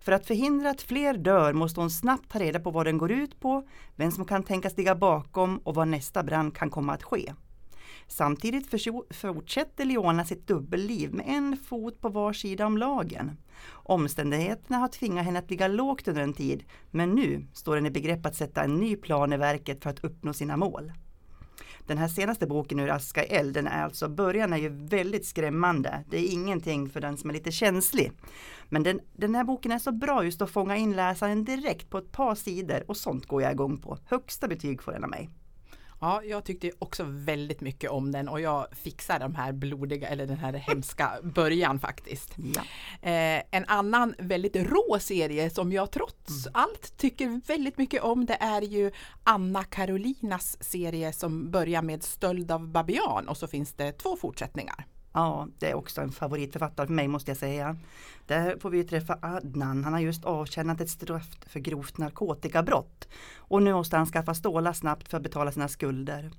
För 0.00 0.12
att 0.12 0.26
förhindra 0.26 0.70
att 0.70 0.82
fler 0.82 1.14
dör 1.14 1.52
måste 1.52 1.80
hon 1.80 1.90
snabbt 1.90 2.32
ta 2.32 2.38
reda 2.38 2.60
på 2.60 2.70
vad 2.70 2.86
den 2.86 2.98
går 2.98 3.12
ut 3.12 3.40
på, 3.40 3.68
vem 3.96 4.10
som 4.10 4.24
kan 4.24 4.42
tänkas 4.42 4.76
ligga 4.76 4.94
bakom 4.94 5.58
och 5.58 5.74
var 5.74 5.86
nästa 5.86 6.22
brand 6.22 6.56
kan 6.56 6.70
komma 6.70 6.92
att 6.92 7.02
ske. 7.02 7.32
Samtidigt 8.06 8.70
fortsätter 9.10 9.84
Leona 9.84 10.24
sitt 10.24 10.46
dubbelliv 10.46 11.14
med 11.14 11.26
en 11.28 11.56
fot 11.56 12.00
på 12.00 12.08
var 12.08 12.32
sida 12.32 12.66
om 12.66 12.78
lagen. 12.78 13.36
Omständigheterna 13.70 14.78
har 14.78 14.88
tvingat 14.88 15.24
henne 15.24 15.38
att 15.38 15.50
ligga 15.50 15.68
lågt 15.68 16.08
under 16.08 16.22
en 16.22 16.34
tid, 16.34 16.64
men 16.90 17.10
nu 17.10 17.46
står 17.52 17.74
hon 17.74 17.86
i 17.86 17.90
begrepp 17.90 18.26
att 18.26 18.36
sätta 18.36 18.62
en 18.62 18.76
ny 18.76 18.96
plan 18.96 19.32
i 19.32 19.36
verket 19.36 19.82
för 19.82 19.90
att 19.90 20.04
uppnå 20.04 20.32
sina 20.32 20.56
mål. 20.56 20.92
Den 21.86 21.98
här 21.98 22.08
senaste 22.08 22.46
boken 22.46 22.80
ur 22.80 22.90
Aska 22.90 23.24
eld, 23.24 23.54
den 23.54 23.66
är 23.66 23.82
alltså, 23.82 24.08
början 24.08 24.52
är 24.52 24.56
ju 24.56 24.68
väldigt 24.68 25.26
skrämmande. 25.26 26.04
Det 26.10 26.18
är 26.18 26.32
ingenting 26.32 26.90
för 26.90 27.00
den 27.00 27.16
som 27.16 27.30
är 27.30 27.34
lite 27.34 27.52
känslig. 27.52 28.12
Men 28.68 28.82
den, 28.82 29.00
den 29.12 29.34
här 29.34 29.44
boken 29.44 29.72
är 29.72 29.78
så 29.78 29.92
bra 29.92 30.24
just 30.24 30.42
att 30.42 30.50
fånga 30.50 30.76
in 30.76 30.96
läsaren 30.96 31.44
direkt 31.44 31.90
på 31.90 31.98
ett 31.98 32.12
par 32.12 32.34
sidor 32.34 32.84
och 32.88 32.96
sånt 32.96 33.26
går 33.26 33.42
jag 33.42 33.52
igång 33.52 33.78
på. 33.78 33.98
Högsta 34.06 34.48
betyg 34.48 34.82
får 34.82 34.92
den 34.92 35.04
av 35.04 35.10
mig. 35.10 35.30
Ja, 36.02 36.22
jag 36.24 36.44
tyckte 36.44 36.70
också 36.78 37.04
väldigt 37.08 37.60
mycket 37.60 37.90
om 37.90 38.12
den 38.12 38.28
och 38.28 38.40
jag 38.40 38.66
fixar 38.72 39.18
de 39.18 39.34
här 39.34 39.52
blodiga 39.52 40.08
eller 40.08 40.26
den 40.26 40.38
här 40.38 40.52
hemska 40.52 41.12
början 41.22 41.80
faktiskt. 41.80 42.36
Ja. 42.36 42.62
Eh, 43.10 43.42
en 43.50 43.64
annan 43.66 44.14
väldigt 44.18 44.56
rå 44.56 44.98
serie 45.00 45.50
som 45.50 45.72
jag 45.72 45.90
trots 45.90 46.46
mm. 46.46 46.52
allt 46.54 46.96
tycker 46.96 47.40
väldigt 47.46 47.78
mycket 47.78 48.02
om 48.02 48.26
det 48.26 48.34
är 48.40 48.62
ju 48.62 48.90
Anna 49.24 49.64
Karolinas 49.64 50.62
serie 50.62 51.12
som 51.12 51.50
börjar 51.50 51.82
med 51.82 52.02
Stöld 52.02 52.50
av 52.50 52.68
babian 52.68 53.28
och 53.28 53.36
så 53.36 53.46
finns 53.46 53.72
det 53.72 53.92
två 53.92 54.16
fortsättningar. 54.16 54.86
Ja, 55.12 55.48
det 55.58 55.70
är 55.70 55.74
också 55.74 56.00
en 56.00 56.12
favoritförfattare 56.12 56.86
för 56.86 56.94
mig 56.94 57.08
måste 57.08 57.30
jag 57.30 57.38
säga. 57.38 57.76
Där 58.26 58.58
får 58.60 58.70
vi 58.70 58.84
träffa 58.84 59.18
Adnan. 59.22 59.84
Han 59.84 59.92
har 59.92 60.00
just 60.00 60.24
avtjänat 60.24 60.80
ett 60.80 60.90
straff 60.90 61.38
för 61.46 61.60
grovt 61.60 61.98
narkotikabrott. 61.98 63.08
Och 63.36 63.62
nu 63.62 63.72
måste 63.72 63.96
han 63.96 64.06
skaffa 64.06 64.34
stålar 64.34 64.72
snabbt 64.72 65.08
för 65.08 65.16
att 65.16 65.22
betala 65.22 65.52
sina 65.52 65.68
skulder. 65.68 66.30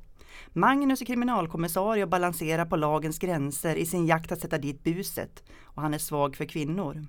Magnus 0.48 1.02
är 1.02 1.06
kriminalkommissarie 1.06 2.04
och 2.04 2.10
balanserar 2.10 2.66
på 2.66 2.76
lagens 2.76 3.20
gränser 3.20 3.76
i 3.76 3.86
sin 3.86 4.06
jakt 4.06 4.32
att 4.32 4.42
sätta 4.42 4.58
dit 4.58 4.84
buset. 4.84 5.44
Och 5.64 5.82
han 5.82 5.94
är 5.94 5.98
svag 5.98 6.36
för 6.36 6.46
kvinnor. 6.46 7.06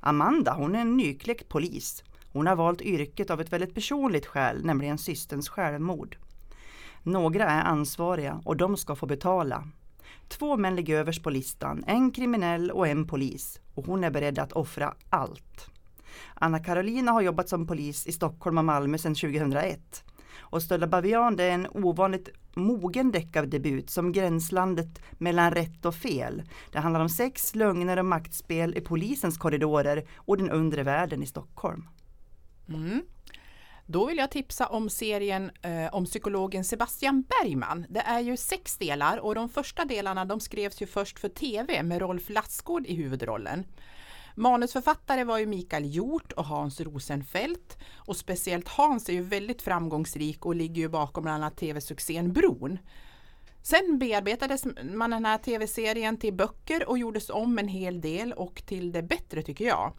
Amanda, 0.00 0.52
hon 0.52 0.74
är 0.74 0.80
en 0.80 0.96
nykläckt 0.96 1.48
polis. 1.48 2.04
Hon 2.32 2.46
har 2.46 2.56
valt 2.56 2.82
yrket 2.82 3.30
av 3.30 3.40
ett 3.40 3.52
väldigt 3.52 3.74
personligt 3.74 4.26
skäl, 4.26 4.64
nämligen 4.64 4.98
systerns 4.98 5.48
självmord. 5.48 6.16
Några 7.02 7.44
är 7.44 7.62
ansvariga 7.62 8.42
och 8.44 8.56
de 8.56 8.76
ska 8.76 8.96
få 8.96 9.06
betala. 9.06 9.68
Två 10.28 10.56
män 10.56 10.76
ligger 10.76 10.96
överst 10.96 11.22
på 11.22 11.30
listan, 11.30 11.84
en 11.86 12.10
kriminell 12.10 12.70
och 12.70 12.88
en 12.88 13.06
polis. 13.06 13.60
Och 13.74 13.86
hon 13.86 14.04
är 14.04 14.10
beredd 14.10 14.38
att 14.38 14.52
offra 14.52 14.94
allt. 15.10 15.70
Anna 16.34 16.58
Karolina 16.58 17.12
har 17.12 17.22
jobbat 17.22 17.48
som 17.48 17.66
polis 17.66 18.06
i 18.06 18.12
Stockholm 18.12 18.58
och 18.58 18.64
Malmö 18.64 18.98
sedan 18.98 19.14
2001. 19.14 20.04
Och 20.36 20.62
Stölla 20.62 20.86
Bavian 20.86 21.36
det 21.36 21.44
är 21.44 21.50
en 21.50 21.66
ovanligt 21.70 22.28
mogen 22.54 23.10
deckardebut 23.10 23.90
som 23.90 24.12
gränslandet 24.12 25.02
mellan 25.12 25.50
rätt 25.50 25.84
och 25.84 25.94
fel. 25.94 26.42
Det 26.72 26.78
handlar 26.78 27.00
om 27.00 27.08
sex, 27.08 27.54
lögner 27.54 27.96
och 27.96 28.04
maktspel 28.04 28.76
i 28.76 28.80
polisens 28.80 29.38
korridorer 29.38 30.06
och 30.16 30.36
den 30.36 30.50
undre 30.50 30.82
världen 30.82 31.22
i 31.22 31.26
Stockholm. 31.26 31.88
Mm. 32.68 33.02
Då 33.86 34.06
vill 34.06 34.18
jag 34.18 34.30
tipsa 34.30 34.66
om 34.66 34.90
serien 34.90 35.50
eh, 35.62 35.94
om 35.94 36.04
psykologen 36.04 36.64
Sebastian 36.64 37.22
Bergman. 37.22 37.86
Det 37.88 38.00
är 38.00 38.20
ju 38.20 38.36
sex 38.36 38.78
delar 38.78 39.18
och 39.18 39.34
de 39.34 39.48
första 39.48 39.84
delarna 39.84 40.24
de 40.24 40.40
skrevs 40.40 40.82
ju 40.82 40.86
först 40.86 41.18
för 41.18 41.28
TV 41.28 41.82
med 41.82 42.00
Rolf 42.00 42.30
Lassgård 42.30 42.86
i 42.86 42.94
huvudrollen. 42.94 43.64
Manusförfattare 44.34 45.24
var 45.24 45.38
ju 45.38 45.46
Mikael 45.46 45.84
Hjort 45.84 46.32
och 46.32 46.44
Hans 46.44 46.80
Rosenfeldt 46.80 47.78
och 47.94 48.16
speciellt 48.16 48.68
Hans 48.68 49.08
är 49.08 49.12
ju 49.12 49.22
väldigt 49.22 49.62
framgångsrik 49.62 50.46
och 50.46 50.54
ligger 50.54 50.82
ju 50.82 50.88
bakom 50.88 51.22
bland 51.22 51.44
annat 51.44 51.56
tv-succén 51.56 52.32
Bron. 52.32 52.78
Sen 53.62 53.98
bearbetades 53.98 54.64
man 54.82 55.10
den 55.10 55.24
här 55.24 55.38
tv-serien 55.38 56.16
till 56.16 56.34
böcker 56.34 56.88
och 56.88 56.98
gjordes 56.98 57.30
om 57.30 57.58
en 57.58 57.68
hel 57.68 58.00
del 58.00 58.32
och 58.32 58.62
till 58.66 58.92
det 58.92 59.02
bättre 59.02 59.42
tycker 59.42 59.64
jag. 59.64 59.92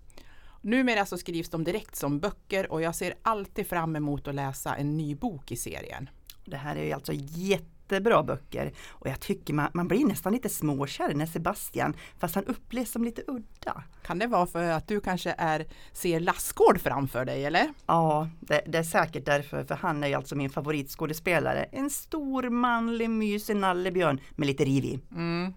Numera 0.66 1.06
så 1.06 1.18
skrivs 1.18 1.50
de 1.50 1.64
direkt 1.64 1.96
som 1.96 2.20
böcker 2.20 2.72
och 2.72 2.82
jag 2.82 2.96
ser 2.96 3.14
alltid 3.22 3.68
fram 3.68 3.96
emot 3.96 4.28
att 4.28 4.36
läsa 4.36 4.76
en 4.76 4.98
ny 4.98 5.16
bok 5.16 5.52
i 5.52 5.56
serien. 5.56 6.10
Det 6.46 6.58
här 6.58 6.76
är 6.76 6.84
ju 6.84 6.92
alltså 6.92 7.12
jättebra 7.16 8.24
böcker 8.24 8.74
och 8.88 9.08
jag 9.08 9.20
tycker 9.20 9.54
man, 9.54 9.72
man 9.74 9.88
blir 9.88 10.06
nästan 10.06 10.34
lite 10.34 10.50
småkär 10.50 11.14
när 11.14 11.26
Sebastian, 11.26 11.96
fast 12.20 12.36
han 12.36 12.46
upplevs 12.46 12.92
som 12.92 13.04
lite 13.04 13.24
udda. 13.28 13.84
Kan 14.04 14.20
det 14.20 14.28
vara 14.28 14.46
för 14.46 14.64
att 14.64 14.88
du 14.88 15.02
kanske 15.02 15.36
är, 15.38 15.66
ser 15.94 16.20
Lassgård 16.20 16.82
framför 16.82 17.26
dig 17.26 17.46
eller? 17.46 17.74
Ja, 17.86 18.30
det, 18.40 18.62
det 18.68 18.78
är 18.78 18.84
säkert 18.84 19.26
därför, 19.26 19.64
för 19.64 19.76
han 19.76 20.04
är 20.04 20.08
ju 20.08 20.14
alltså 20.14 20.36
min 20.36 20.50
favoritskådespelare. 20.50 21.64
En 21.64 21.90
stor 21.90 22.50
manlig 22.50 23.10
mysig 23.10 23.56
nallebjörn 23.56 24.22
med 24.36 24.48
lite 24.48 24.66
riv 24.66 24.86
i. 24.86 25.00
Mm. 25.12 25.54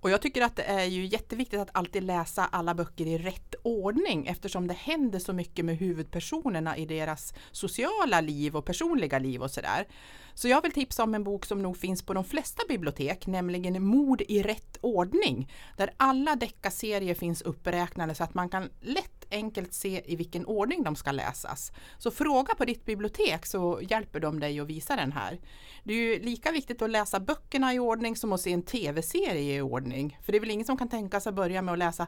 Och 0.00 0.10
jag 0.10 0.22
tycker 0.22 0.42
att 0.42 0.56
det 0.56 0.62
är 0.62 0.84
ju 0.84 1.06
jätteviktigt 1.06 1.60
att 1.60 1.76
alltid 1.76 2.02
läsa 2.02 2.44
alla 2.44 2.74
böcker 2.74 3.06
i 3.06 3.18
rätt 3.18 3.54
ordning 3.62 4.26
eftersom 4.26 4.66
det 4.66 4.74
händer 4.74 5.18
så 5.18 5.32
mycket 5.32 5.64
med 5.64 5.76
huvudpersonerna 5.76 6.76
i 6.76 6.86
deras 6.86 7.34
sociala 7.50 8.20
liv 8.20 8.56
och 8.56 8.64
personliga 8.64 9.18
liv 9.18 9.42
och 9.42 9.50
sådär. 9.50 9.86
Så 10.34 10.48
jag 10.48 10.62
vill 10.62 10.72
tipsa 10.72 11.02
om 11.02 11.14
en 11.14 11.24
bok 11.24 11.46
som 11.46 11.62
nog 11.62 11.76
finns 11.76 12.02
på 12.02 12.14
de 12.14 12.24
flesta 12.24 12.62
bibliotek, 12.68 13.26
nämligen 13.26 13.82
Mord 13.82 14.22
i 14.28 14.42
rätt 14.42 14.78
ordning, 14.80 15.52
där 15.76 15.90
alla 15.96 16.36
deckarserier 16.36 17.14
finns 17.14 17.42
uppräknade 17.42 18.14
så 18.14 18.24
att 18.24 18.34
man 18.34 18.48
kan 18.48 18.70
lätt 18.80 19.26
enkelt 19.30 19.74
se 19.74 20.02
i 20.06 20.16
vilken 20.16 20.46
ordning 20.46 20.82
de 20.82 20.96
ska 20.96 21.12
läsas. 21.12 21.72
Så 21.98 22.10
fråga 22.10 22.54
på 22.54 22.64
ditt 22.64 22.84
bibliotek 22.84 23.46
så 23.46 23.80
hjälper 23.82 24.20
de 24.20 24.40
dig 24.40 24.60
att 24.60 24.66
visa 24.66 24.96
den 24.96 25.12
här. 25.12 25.40
Det 25.84 25.92
är 25.92 25.96
ju 25.96 26.22
lika 26.22 26.52
viktigt 26.52 26.82
att 26.82 26.90
läsa 26.90 27.20
böckerna 27.20 27.74
i 27.74 27.78
ordning 27.78 28.16
som 28.16 28.32
att 28.32 28.40
se 28.40 28.52
en 28.52 28.62
tv-serie 28.62 29.56
i 29.56 29.60
ordning. 29.60 29.89
För 30.22 30.32
det 30.32 30.38
är 30.38 30.40
väl 30.40 30.50
ingen 30.50 30.66
som 30.66 30.76
kan 30.76 30.88
tänka 30.88 31.20
sig 31.20 31.30
att 31.30 31.36
börja 31.36 31.62
med 31.62 31.72
att 31.72 31.78
läsa 31.78 32.06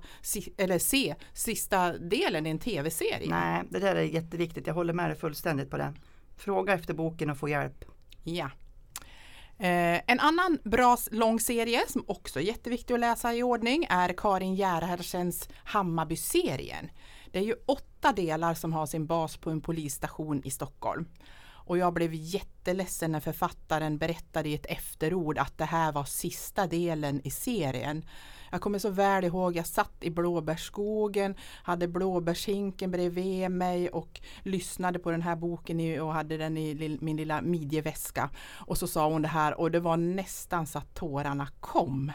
eller 0.57 0.79
se 0.79 1.15
sista 1.33 1.93
delen 1.93 2.47
i 2.47 2.51
en 2.51 2.59
tv-serie? 2.59 3.31
Nej, 3.31 3.63
det 3.71 3.79
där 3.79 3.97
är 3.97 4.03
jätteviktigt. 4.03 4.67
Jag 4.67 4.75
håller 4.75 4.93
med 4.93 5.11
dig 5.11 5.17
fullständigt 5.17 5.71
på 5.71 5.77
det. 5.77 5.95
Fråga 6.37 6.73
efter 6.73 6.95
boken 6.95 7.31
och 7.31 7.39
få 7.39 7.49
hjälp. 7.49 7.85
Ja. 8.25 8.51
Eh, 9.59 10.01
en 10.07 10.21
annan 10.21 10.59
bra 10.65 10.97
lång 11.11 11.41
serie 11.41 11.83
som 11.89 12.05
också 12.07 12.41
är 12.41 12.45
jätteviktig 12.45 12.95
att 12.95 13.01
läsa 13.01 13.35
i 13.35 13.43
ordning 13.43 13.87
är 13.91 14.15
Karin 14.17 14.55
Gerhardsens 14.55 15.49
Hammarby-serien. 15.65 16.91
Det 17.31 17.39
är 17.39 17.43
ju 17.43 17.55
åtta 17.67 18.13
delar 18.13 18.55
som 18.55 18.73
har 18.73 18.87
sin 18.87 19.07
bas 19.07 19.37
på 19.37 19.51
en 19.51 19.61
polisstation 19.61 20.43
i 20.45 20.51
Stockholm. 20.51 21.07
Och 21.65 21.79
jag 21.79 21.95
blev 21.95 22.15
jätteledsen 22.15 23.13
när 23.13 23.21
författaren 23.21 23.99
berättade 23.99 24.49
i 24.49 24.55
ett 24.55 24.67
efterord 24.67 25.39
att 25.39 25.59
det 25.59 25.65
här 25.65 25.93
var 25.93 26.05
sista 26.05 26.67
delen 26.67 27.21
i 27.25 27.31
serien. 27.31 28.05
Jag 28.51 28.61
kommer 28.61 28.79
så 28.79 28.91
väl 28.91 29.25
ihåg, 29.25 29.57
jag 29.57 29.67
satt 29.67 29.93
i 30.01 30.11
blåbärsskogen, 30.11 31.35
hade 31.63 31.89
blåbärshinken 31.89 32.91
bredvid 32.91 33.51
mig 33.51 33.89
och 33.89 34.21
lyssnade 34.43 34.99
på 34.99 35.11
den 35.11 35.23
här 35.23 35.37
boken 35.37 36.01
och 36.01 36.13
hade 36.13 36.37
den 36.37 36.57
i 36.57 36.99
min 37.01 37.17
lilla 37.17 37.43
midjeväska. 37.43 38.31
Och 38.51 38.79
så 38.79 38.87
sa 38.87 39.09
hon 39.09 39.23
det 39.23 39.29
här 39.29 39.61
och 39.61 39.71
det 39.71 39.81
var 39.81 39.97
nästan 39.97 40.67
så 40.67 40.79
att 40.79 40.95
tårarna 40.95 41.49
kom. 41.61 42.13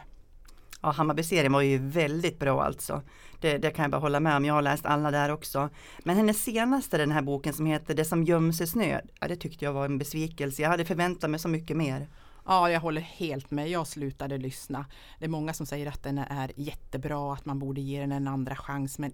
Ja, 0.82 0.92
Hammarby-serien 0.92 1.54
var 1.54 1.62
ju 1.62 1.78
väldigt 1.78 2.40
bra 2.40 2.64
alltså. 2.64 3.02
Det, 3.40 3.58
det, 3.58 3.72
kan 3.72 3.84
jag 3.84 3.92
bara 3.92 4.02
hålla 4.02 4.20
med 4.20 4.36
om, 4.38 4.46
jag 4.46 4.54
har 4.54 4.62
läst 4.62 4.86
alla 4.86 5.12
där 5.12 5.32
också. 5.32 5.70
Men 6.00 6.16
hennes 6.16 6.44
senaste, 6.44 6.98
den 6.98 7.12
här 7.12 7.22
boken 7.22 7.54
som 7.54 7.66
heter 7.66 7.96
Det 7.96 8.06
som 8.06 8.24
göms 8.24 8.62
i 8.62 8.68
snö, 8.68 9.02
ja, 9.20 9.28
det 9.28 9.36
tyckte 9.36 9.66
jag 9.66 9.74
var 9.74 9.86
en 9.86 9.98
besvikelse. 9.98 10.62
Jag 10.62 10.70
hade 10.70 10.86
förväntat 10.86 11.30
mig 11.30 11.40
så 11.40 11.48
mycket 11.48 11.78
mer. 11.78 12.08
Ja, 12.48 12.70
jag 12.72 12.80
håller 12.80 13.02
helt 13.02 13.52
med. 13.52 13.70
Jag 13.70 13.88
slutade 13.88 14.38
lyssna. 14.38 14.86
Det 15.20 15.26
är 15.26 15.30
många 15.30 15.54
som 15.54 15.66
säger 15.66 15.88
att 15.88 16.04
den 16.04 16.18
är 16.18 16.52
jättebra, 16.56 17.34
att 17.34 17.46
man 17.46 17.60
borde 17.60 17.82
ge 17.82 18.00
den 18.00 18.12
en 18.12 18.28
andra 18.28 18.56
chans. 18.56 19.00
Men 19.00 19.14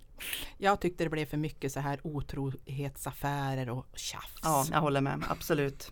jag 0.58 0.80
tyckte 0.80 1.04
det 1.04 1.10
blev 1.10 1.26
för 1.26 1.38
mycket 1.38 1.72
så 1.72 1.80
här 1.80 2.00
otrohetsaffärer 2.04 3.70
och 3.70 3.86
tjafs. 3.96 4.40
Ja, 4.44 4.66
jag 4.72 4.82
håller 4.82 5.02
med. 5.02 5.24
Absolut. 5.30 5.92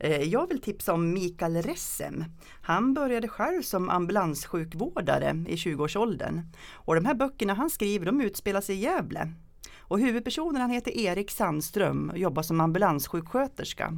Eh, 0.00 0.22
jag 0.22 0.48
vill 0.48 0.60
tipsa 0.60 0.92
om 0.92 1.12
Mikael 1.12 1.62
Ressem. 1.62 2.24
Han 2.62 2.94
började 2.94 3.28
själv 3.28 3.62
som 3.62 3.90
ambulanssjukvårdare 3.90 5.44
i 5.48 5.56
20-årsåldern. 5.56 6.40
Och 6.72 6.94
de 6.94 7.04
här 7.04 7.14
böckerna 7.14 7.54
han 7.54 7.70
skriver 7.70 8.06
de 8.06 8.20
utspelar 8.20 8.60
sig 8.60 8.76
i 8.76 8.78
Gävle. 8.78 9.32
Och 9.78 10.00
huvudpersonen 10.00 10.60
han 10.60 10.70
heter 10.70 10.98
Erik 10.98 11.30
Sandström 11.30 12.10
och 12.10 12.18
jobbar 12.18 12.42
som 12.42 12.60
ambulanssjuksköterska. 12.60 13.92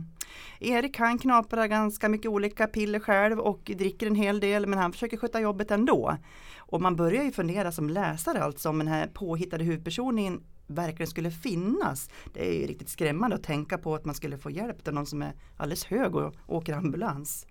Erik 0.60 0.98
han 0.98 1.18
knaprar 1.18 1.66
ganska 1.66 2.08
mycket 2.08 2.30
olika 2.30 2.66
piller 2.66 3.00
själv 3.00 3.40
och 3.40 3.70
dricker 3.76 4.06
en 4.06 4.14
hel 4.14 4.40
del 4.40 4.66
men 4.66 4.78
han 4.78 4.92
försöker 4.92 5.16
sköta 5.16 5.40
jobbet 5.40 5.70
ändå. 5.70 6.16
Och 6.58 6.82
man 6.82 6.96
börjar 6.96 7.24
ju 7.24 7.32
fundera 7.32 7.72
som 7.72 7.90
läsare 7.90 8.42
alltså 8.42 8.68
om 8.68 8.78
den 8.78 8.88
här 8.88 9.06
påhittade 9.06 9.64
huvudpersonen 9.64 10.40
verkligen 10.66 11.10
skulle 11.10 11.30
finnas. 11.30 12.10
Det 12.34 12.48
är 12.48 12.52
ju 12.52 12.66
riktigt 12.66 12.88
skrämmande 12.88 13.36
att 13.36 13.42
tänka 13.42 13.78
på 13.78 13.94
att 13.94 14.04
man 14.04 14.14
skulle 14.14 14.38
få 14.38 14.50
hjälp 14.50 14.88
av 14.88 14.94
någon 14.94 15.06
som 15.06 15.22
är 15.22 15.32
alldeles 15.56 15.84
hög 15.84 16.16
och 16.16 16.34
åker 16.46 16.74
ambulans. 16.74 17.46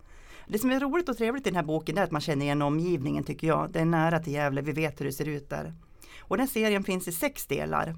Det 0.48 0.60
som 0.60 0.72
är 0.72 0.80
roligt 0.80 1.10
och 1.10 1.18
trevligt 1.18 1.48
i 1.48 1.50
den 1.50 1.56
här 1.56 1.64
boken 1.64 1.98
är 1.98 2.04
att 2.04 2.12
man 2.12 2.22
känner 2.22 2.46
igen 2.46 2.62
omgivningen 2.62 3.24
tycker 3.24 3.48
jag. 3.48 3.72
Det 3.72 3.80
är 3.80 3.86
nära 3.86 4.20
till 4.20 4.34
Gävle, 4.34 4.62
vi 4.62 4.72
vet 4.72 5.02
hur 5.02 5.06
det 5.06 5.12
ser 5.12 5.28
ut 5.28 5.50
där. 5.50 5.74
Och 6.20 6.38
den 6.38 6.48
serien 6.48 6.84
finns 6.84 7.08
i 7.08 7.12
sex 7.12 7.48
delar. 7.48 7.96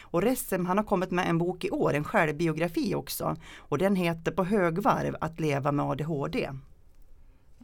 Och 0.00 0.22
Ressem 0.22 0.66
han 0.66 0.76
har 0.76 0.84
kommit 0.84 1.10
med 1.10 1.28
en 1.28 1.38
bok 1.38 1.64
i 1.64 1.70
år, 1.70 1.94
en 1.94 2.04
självbiografi 2.04 2.94
också. 2.94 3.36
Och 3.56 3.78
den 3.78 3.96
heter 3.96 4.32
På 4.32 4.44
högvarv 4.44 5.16
att 5.20 5.40
leva 5.40 5.72
med 5.72 5.86
ADHD. 5.86 6.50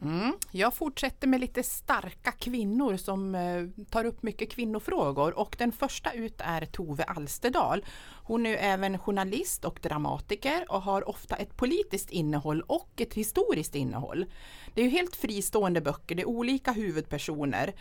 Mm. 0.03 0.33
Jag 0.51 0.73
fortsätter 0.73 1.27
med 1.27 1.39
lite 1.39 1.63
starka 1.63 2.31
kvinnor 2.31 2.97
som 2.97 3.35
eh, 3.35 3.85
tar 3.89 4.05
upp 4.05 4.23
mycket 4.23 4.51
kvinnofrågor 4.51 5.39
och 5.39 5.55
den 5.59 5.71
första 5.71 6.11
ut 6.11 6.35
är 6.37 6.65
Tove 6.65 7.03
Alsterdal. 7.03 7.85
Hon 8.23 8.45
är 8.45 8.57
även 8.57 8.99
journalist 8.99 9.65
och 9.65 9.79
dramatiker 9.81 10.65
och 10.69 10.81
har 10.81 11.09
ofta 11.09 11.35
ett 11.35 11.57
politiskt 11.57 12.09
innehåll 12.09 12.61
och 12.61 13.01
ett 13.01 13.13
historiskt 13.13 13.75
innehåll. 13.75 14.25
Det 14.73 14.81
är 14.81 14.85
ju 14.85 14.91
helt 14.91 15.15
fristående 15.15 15.81
böcker, 15.81 16.15
det 16.15 16.21
är 16.21 16.27
olika 16.27 16.71
huvudpersoner. 16.71 17.73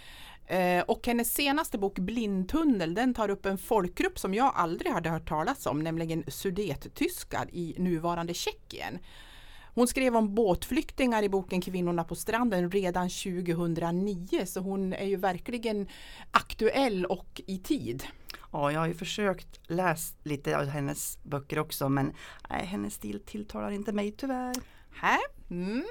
Eh, 0.47 0.83
och 0.83 1.07
hennes 1.07 1.35
senaste 1.35 1.79
bok 1.79 1.99
Blindtunnel 1.99 2.95
den 2.95 3.15
tar 3.15 3.29
upp 3.29 3.47
en 3.47 3.59
folkgrupp 3.59 4.19
som 4.19 4.35
jag 4.35 4.53
aldrig 4.57 4.93
hade 4.93 5.11
hört 5.11 5.29
talas 5.29 5.67
om, 5.67 5.79
nämligen 5.83 6.25
sudettyskar 6.29 7.49
i 7.53 7.75
nuvarande 7.79 8.35
Tjeckien. 8.35 8.99
Hon 9.75 9.89
skrev 9.89 10.17
om 10.17 10.35
båtflyktingar 10.35 11.23
i 11.23 11.29
boken 11.29 11.61
Kvinnorna 11.61 12.05
på 12.05 12.15
stranden 12.15 12.71
redan 12.71 13.09
2009 13.09 14.47
så 14.47 14.61
hon 14.61 14.93
är 14.93 15.07
ju 15.07 15.17
verkligen 15.17 15.89
aktuell 16.31 17.05
och 17.05 17.41
i 17.47 17.59
tid. 17.59 18.05
Ja, 18.53 18.73
jag 18.73 18.81
har 18.81 18.87
ju 18.87 18.95
försökt 18.95 19.71
läsa 19.71 20.15
lite 20.23 20.59
av 20.59 20.65
hennes 20.65 21.19
böcker 21.23 21.59
också 21.59 21.89
men 21.89 22.13
nej, 22.51 22.67
hennes 22.67 22.95
stil 22.95 23.21
tilltalar 23.27 23.71
inte 23.71 23.93
mig 23.93 24.13
tyvärr. 24.13 24.55
Här. 24.95 25.21
Mm. 25.51 25.85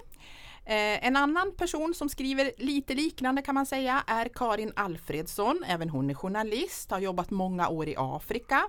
Eh, 0.66 1.08
en 1.08 1.16
annan 1.16 1.52
person 1.58 1.94
som 1.94 2.10
skriver 2.10 2.52
lite 2.58 2.94
liknande 2.94 3.42
kan 3.42 3.56
man 3.56 3.66
säga 3.66 4.04
är 4.08 4.30
Karin 4.34 4.74
Alfredsson. 4.76 5.64
Även 5.68 5.90
hon 5.90 6.10
är 6.10 6.14
journalist, 6.14 6.92
har 6.92 7.00
jobbat 7.00 7.30
många 7.30 7.70
år 7.70 7.88
i 7.88 7.96
Afrika 7.98 8.64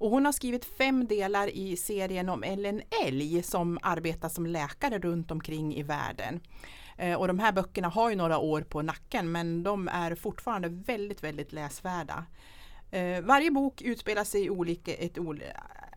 och 0.00 0.10
hon 0.10 0.24
har 0.24 0.32
skrivit 0.32 0.64
fem 0.64 1.06
delar 1.06 1.48
i 1.48 1.76
serien 1.76 2.28
om 2.28 2.42
Ellen 2.42 2.82
Elg 3.06 3.42
som 3.42 3.78
arbetar 3.82 4.28
som 4.28 4.46
läkare 4.46 4.98
runt 4.98 5.30
omkring 5.30 5.74
i 5.74 5.82
världen. 5.82 6.40
Eh, 6.96 7.14
och 7.14 7.28
de 7.28 7.38
här 7.38 7.52
böckerna 7.52 7.88
har 7.88 8.10
ju 8.10 8.16
några 8.16 8.38
år 8.38 8.60
på 8.62 8.82
nacken 8.82 9.32
men 9.32 9.62
de 9.62 9.88
är 9.88 10.14
fortfarande 10.14 10.68
väldigt, 10.68 11.22
väldigt 11.22 11.52
läsvärda. 11.52 12.24
Eh, 12.90 13.20
varje 13.20 13.50
bok 13.50 13.82
utspelar 13.82 14.24
sig 14.24 14.44
i 14.44 14.50
olika, 14.50 14.94
ett, 14.94 15.18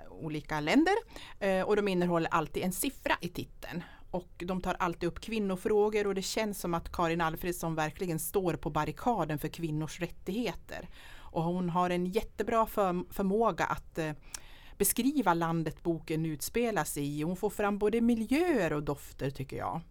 olika 0.10 0.60
länder 0.60 0.95
eh, 1.39 1.62
och 1.62 1.75
de 1.75 1.88
innehåller 1.88 2.29
alltid 2.33 2.63
en 2.63 2.74
siffra 2.74 3.15
i 3.22 3.27
titeln. 3.27 3.83
Och 4.12 4.43
de 4.45 4.62
tar 4.62 4.75
alltid 4.79 5.10
upp 5.10 5.22
kvinnofrågor 5.22 6.07
och 6.07 6.15
det 6.15 6.22
känns 6.22 6.60
som 6.60 6.74
att 6.74 6.91
Karin 6.91 7.22
Alfredsson 7.22 7.75
verkligen 7.75 8.19
står 8.19 8.53
på 8.53 8.69
barrikaden 8.69 9.39
för 9.39 9.48
kvinnors 9.48 10.00
rättigheter. 10.00 10.89
Och 11.33 11.43
hon 11.43 11.69
har 11.69 11.89
en 11.89 12.05
jättebra 12.05 12.65
för, 12.65 13.13
förmåga 13.13 13.65
att 13.65 13.97
eh, 13.97 14.11
beskriva 14.77 15.33
landet 15.33 15.83
boken 15.83 16.25
utspelas 16.25 16.97
i. 16.97 17.21
Hon 17.21 17.35
får 17.35 17.49
fram 17.49 17.77
både 17.77 18.01
miljöer 18.01 18.73
och 18.73 18.83
dofter 18.83 19.29
tycker 19.29 19.57
jag. 19.57 19.81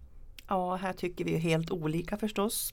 Ja, 0.49 0.77
här 0.77 0.93
tycker 0.93 1.25
vi 1.25 1.37
helt 1.37 1.71
olika 1.71 2.17
förstås. 2.17 2.73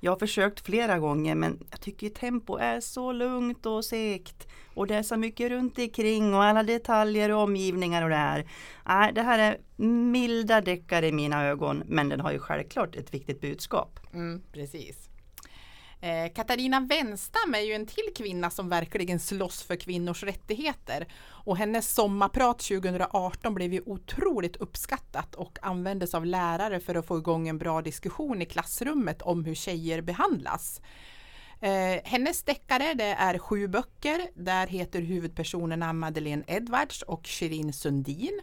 Jag 0.00 0.12
har 0.12 0.18
försökt 0.18 0.60
flera 0.60 0.98
gånger 0.98 1.34
men 1.34 1.66
jag 1.70 1.80
tycker 1.80 2.08
tempo 2.08 2.56
är 2.56 2.80
så 2.80 3.12
lugnt 3.12 3.66
och 3.66 3.84
segt. 3.84 4.48
Och 4.74 4.86
det 4.86 4.94
är 4.94 5.02
så 5.02 5.16
mycket 5.16 5.50
runt 5.50 5.78
omkring 5.78 6.34
och 6.34 6.44
alla 6.44 6.62
detaljer 6.62 7.30
och 7.30 7.42
omgivningar 7.42 8.02
och 8.02 8.08
det 8.08 8.16
här. 8.16 8.46
Nej, 8.86 9.12
det 9.12 9.22
här 9.22 9.38
är 9.38 9.58
milda 9.86 10.60
deckare 10.60 11.08
i 11.08 11.12
mina 11.12 11.44
ögon 11.44 11.82
men 11.86 12.08
den 12.08 12.20
har 12.20 12.32
ju 12.32 12.38
självklart 12.38 12.96
ett 12.96 13.14
viktigt 13.14 13.40
budskap. 13.40 14.00
Mm, 14.12 14.42
precis. 14.52 15.08
Eh, 16.04 16.32
Katarina 16.32 16.80
Wenstam 16.80 17.54
är 17.54 17.60
ju 17.60 17.72
en 17.72 17.86
till 17.86 18.12
kvinna 18.16 18.50
som 18.50 18.68
verkligen 18.68 19.20
slåss 19.20 19.62
för 19.62 19.76
kvinnors 19.76 20.22
rättigheter. 20.22 21.06
Och 21.26 21.56
hennes 21.56 21.94
sommarprat 21.94 22.58
2018 22.58 23.54
blev 23.54 23.72
ju 23.72 23.82
otroligt 23.86 24.56
uppskattat 24.56 25.34
och 25.34 25.58
användes 25.62 26.14
av 26.14 26.26
lärare 26.26 26.80
för 26.80 26.94
att 26.94 27.06
få 27.06 27.18
igång 27.18 27.48
en 27.48 27.58
bra 27.58 27.82
diskussion 27.82 28.42
i 28.42 28.46
klassrummet 28.46 29.22
om 29.22 29.44
hur 29.44 29.54
tjejer 29.54 30.00
behandlas. 30.00 30.80
Eh, 31.60 32.00
hennes 32.04 32.42
deckare 32.42 32.94
det 32.94 33.14
är 33.18 33.38
sju 33.38 33.68
böcker. 33.68 34.28
Där 34.34 34.66
heter 34.66 35.02
huvudpersonerna 35.02 35.92
Madeleine 35.92 36.44
Edwards 36.46 37.02
och 37.02 37.26
Shirin 37.26 37.72
Sundin. 37.72 38.40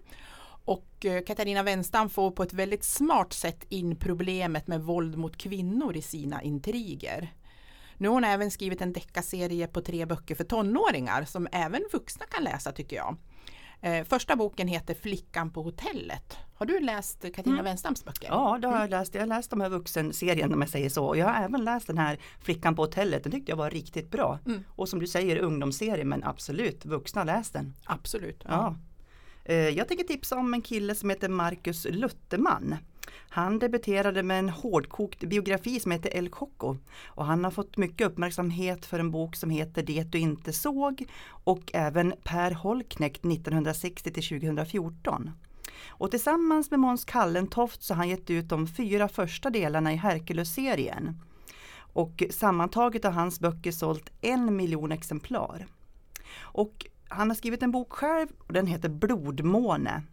Och 0.65 1.05
eh, 1.05 1.23
Katarina 1.23 1.63
Wenstam 1.63 2.09
får 2.09 2.31
på 2.31 2.43
ett 2.43 2.53
väldigt 2.53 2.83
smart 2.83 3.33
sätt 3.33 3.65
in 3.69 3.95
problemet 3.95 4.67
med 4.67 4.81
våld 4.81 5.17
mot 5.17 5.37
kvinnor 5.37 5.97
i 5.97 6.01
sina 6.01 6.41
intriger. 6.41 7.31
Nu 8.01 8.07
har 8.07 8.13
hon 8.13 8.23
även 8.23 8.51
skrivit 8.51 8.81
en 8.81 8.93
deckarserie 8.93 9.67
på 9.67 9.81
tre 9.81 10.05
böcker 10.05 10.35
för 10.35 10.43
tonåringar 10.43 11.25
som 11.25 11.47
även 11.51 11.81
vuxna 11.91 12.25
kan 12.25 12.43
läsa 12.43 12.71
tycker 12.71 12.95
jag. 12.95 13.17
Eh, 13.81 14.05
första 14.05 14.35
boken 14.35 14.67
heter 14.67 14.93
Flickan 14.93 15.51
på 15.51 15.61
hotellet. 15.61 16.37
Har 16.55 16.65
du 16.65 16.79
läst 16.79 17.21
Katarina 17.21 17.53
mm. 17.53 17.65
Wenstams 17.65 18.05
böcker? 18.05 18.27
Ja, 18.27 18.57
det 18.61 18.67
har 18.67 18.73
jag 18.73 18.81
mm. 18.81 18.99
läst. 18.99 19.13
Jag 19.13 19.21
har 19.21 19.27
läst 19.27 19.49
de 19.49 19.61
här 19.61 19.69
vuxenserien 19.69 20.53
om 20.53 20.61
jag 20.61 20.69
säger 20.69 20.89
så. 20.89 21.15
Jag 21.15 21.27
har 21.27 21.43
även 21.43 21.63
läst 21.63 21.87
den 21.87 21.97
här 21.97 22.19
Flickan 22.39 22.75
på 22.75 22.81
hotellet. 22.81 23.23
Den 23.23 23.31
tyckte 23.31 23.51
jag 23.51 23.57
var 23.57 23.69
riktigt 23.69 24.11
bra. 24.11 24.39
Mm. 24.45 24.63
Och 24.69 24.89
som 24.89 24.99
du 24.99 25.07
säger 25.07 25.37
ungdomsserie 25.37 26.05
men 26.05 26.23
absolut, 26.23 26.85
vuxna 26.85 27.23
läs 27.23 27.51
den. 27.51 27.73
Absolut. 27.85 28.41
Ja. 28.43 28.51
ja. 28.51 28.75
Eh, 29.45 29.69
jag 29.69 29.87
tänker 29.87 30.03
tipsa 30.03 30.35
om 30.35 30.53
en 30.53 30.61
kille 30.61 30.95
som 30.95 31.09
heter 31.09 31.29
Marcus 31.29 31.87
Lutterman. 31.89 32.75
Han 33.29 33.59
debuterade 33.59 34.23
med 34.23 34.39
en 34.39 34.49
hårdkokt 34.49 35.19
biografi 35.19 35.79
som 35.79 35.91
heter 35.91 36.17
El 36.17 36.29
Coco 36.29 36.77
och 37.05 37.25
han 37.25 37.43
har 37.43 37.51
fått 37.51 37.77
mycket 37.77 38.07
uppmärksamhet 38.07 38.85
för 38.85 38.99
en 38.99 39.11
bok 39.11 39.35
som 39.35 39.49
heter 39.49 39.83
Det 39.83 40.03
du 40.03 40.17
inte 40.17 40.53
såg 40.53 41.05
och 41.27 41.71
även 41.73 42.13
Per 42.23 42.51
Holknekt 42.51 43.25
1960 43.25 44.11
till 44.11 44.23
2014. 44.23 45.31
Och 45.87 46.11
tillsammans 46.11 46.71
med 46.71 46.79
Måns 46.79 47.05
Kallentoft 47.05 47.83
så 47.83 47.93
har 47.93 47.97
han 47.97 48.09
gett 48.09 48.29
ut 48.29 48.49
de 48.49 48.67
fyra 48.67 49.07
första 49.07 49.49
delarna 49.49 49.93
i 49.93 49.95
Hercules-serien. 49.95 51.21
Och 51.93 52.23
sammantaget 52.29 53.03
har 53.03 53.11
hans 53.11 53.39
böcker 53.39 53.71
sålt 53.71 54.11
en 54.21 54.55
miljon 54.55 54.91
exemplar. 54.91 55.67
Och 56.39 56.85
han 57.11 57.29
har 57.29 57.35
skrivit 57.35 57.63
en 57.63 57.71
bok 57.71 57.93
själv 57.93 58.27
och 58.47 58.53
den 58.53 58.67
heter 58.67 58.89
Blodmåne. 58.89 60.03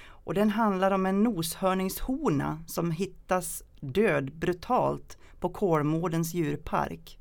Och 0.00 0.34
den 0.34 0.50
handlar 0.50 0.90
om 0.90 1.06
en 1.06 1.22
noshörningshona 1.22 2.62
som 2.66 2.90
hittas 2.90 3.62
död 3.80 4.32
brutalt 4.34 5.18
på 5.40 5.48
Kolmårdens 5.48 6.34
djurpark. 6.34 7.18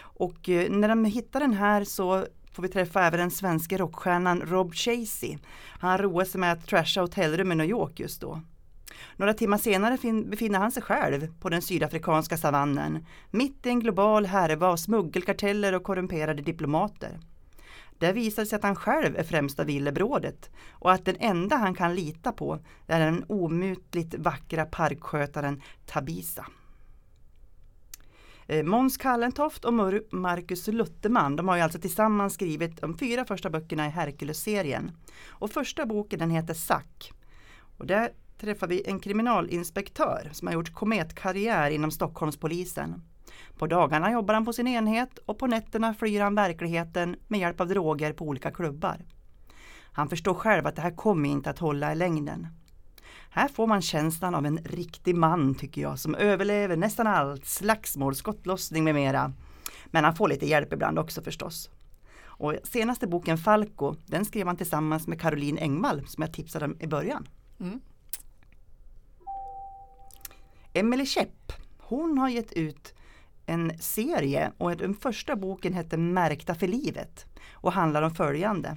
Och 0.00 0.48
eh, 0.48 0.70
när 0.70 0.88
de 0.88 1.04
hittar 1.04 1.40
den 1.40 1.54
här 1.54 1.84
så 1.84 2.26
får 2.52 2.62
vi 2.62 2.68
träffa 2.68 3.06
även 3.06 3.20
den 3.20 3.30
svenska 3.30 3.78
rockstjärnan 3.78 4.40
Rob 4.40 4.74
Chasey. 4.74 5.38
Han 5.80 5.98
roar 5.98 6.24
sig 6.24 6.40
med 6.40 6.52
att 6.52 6.66
trasha 6.66 7.00
hotellrum 7.00 7.52
i 7.52 7.54
New 7.54 7.68
York 7.68 8.00
just 8.00 8.20
då. 8.20 8.40
Några 9.16 9.34
timmar 9.34 9.58
senare 9.58 10.24
befinner 10.24 10.58
han 10.58 10.72
sig 10.72 10.82
själv 10.82 11.40
på 11.40 11.48
den 11.48 11.62
sydafrikanska 11.62 12.36
savannen, 12.36 13.06
mitt 13.30 13.66
i 13.66 13.68
en 13.68 13.80
global 13.80 14.26
härva 14.26 14.66
av 14.68 14.76
smuggelkarteller 14.76 15.74
och 15.74 15.82
korrumperade 15.82 16.42
diplomater. 16.42 17.18
Där 17.98 18.12
visar 18.12 18.42
det 18.42 18.46
sig 18.46 18.56
att 18.56 18.62
han 18.62 18.76
själv 18.76 19.16
är 19.16 19.22
främsta 19.22 19.64
villebrådet 19.64 20.50
och 20.70 20.92
att 20.92 21.04
den 21.04 21.16
enda 21.20 21.56
han 21.56 21.74
kan 21.74 21.94
lita 21.94 22.32
på 22.32 22.58
är 22.86 23.00
den 23.00 23.24
omutligt 23.28 24.14
vackra 24.14 24.64
parkskötaren 24.64 25.62
Tabisa. 25.86 26.46
Eh, 28.46 28.64
Måns 28.64 28.96
Kallentoft 28.96 29.64
och 29.64 29.74
Marcus 30.10 30.66
Lutterman 30.66 31.36
de 31.36 31.48
har 31.48 31.56
ju 31.56 31.62
alltså 31.62 31.78
tillsammans 31.78 32.34
skrivit 32.34 32.80
de 32.80 32.98
fyra 32.98 33.24
första 33.24 33.50
böckerna 33.50 33.86
i 33.86 33.90
Herkules-serien. 33.90 34.90
Och 35.28 35.50
första 35.50 35.86
boken 35.86 36.18
den 36.18 36.30
heter 36.30 36.54
Sack. 36.54 37.12
Och 37.78 37.86
där 37.86 38.12
träffar 38.38 38.66
vi 38.66 38.82
en 38.86 39.00
kriminalinspektör 39.00 40.30
som 40.32 40.48
har 40.48 40.54
gjort 40.54 40.74
kometkarriär 40.74 41.70
inom 41.70 41.90
Stockholmspolisen. 41.90 43.02
På 43.58 43.66
dagarna 43.66 44.12
jobbar 44.12 44.34
han 44.34 44.44
på 44.44 44.52
sin 44.52 44.68
enhet 44.68 45.18
och 45.18 45.38
på 45.38 45.46
nätterna 45.46 45.94
flyr 45.94 46.20
han 46.20 46.34
verkligheten 46.34 47.16
med 47.28 47.40
hjälp 47.40 47.60
av 47.60 47.68
droger 47.68 48.12
på 48.12 48.24
olika 48.24 48.50
klubbar. 48.50 49.04
Han 49.92 50.08
förstår 50.08 50.34
själv 50.34 50.66
att 50.66 50.76
det 50.76 50.82
här 50.82 50.96
kommer 50.96 51.28
inte 51.28 51.50
att 51.50 51.58
hålla 51.58 51.92
i 51.92 51.94
längden. 51.94 52.46
Här 53.30 53.48
får 53.48 53.66
man 53.66 53.82
känslan 53.82 54.34
av 54.34 54.46
en 54.46 54.58
riktig 54.58 55.14
man 55.14 55.54
tycker 55.54 55.82
jag 55.82 55.98
som 55.98 56.14
överlever 56.14 56.76
nästan 56.76 57.06
allt, 57.06 57.46
slagsmål, 57.46 58.14
skottlossning 58.14 58.84
med 58.84 58.94
mera. 58.94 59.32
Men 59.86 60.04
han 60.04 60.14
får 60.14 60.28
lite 60.28 60.46
hjälp 60.46 60.72
ibland 60.72 60.98
också 60.98 61.22
förstås. 61.22 61.70
Och 62.20 62.54
senaste 62.64 63.06
boken 63.06 63.38
Falco, 63.38 63.94
den 64.06 64.24
skrev 64.24 64.46
han 64.46 64.56
tillsammans 64.56 65.06
med 65.06 65.20
Caroline 65.20 65.58
Engvall 65.58 66.06
som 66.06 66.22
jag 66.22 66.32
tipsade 66.32 66.64
om 66.64 66.76
i 66.80 66.86
början. 66.86 67.28
Mm. 67.60 67.80
Emelie 70.72 71.06
Schepp, 71.06 71.52
hon 71.78 72.18
har 72.18 72.28
gett 72.28 72.52
ut 72.52 72.94
en 73.48 73.78
serie 73.78 74.52
och 74.58 74.76
den 74.76 74.94
första 74.94 75.36
boken 75.36 75.72
hette 75.72 75.96
Märkta 75.96 76.54
för 76.54 76.66
livet 76.66 77.26
och 77.52 77.72
handlar 77.72 78.02
om 78.02 78.10
följande. 78.10 78.76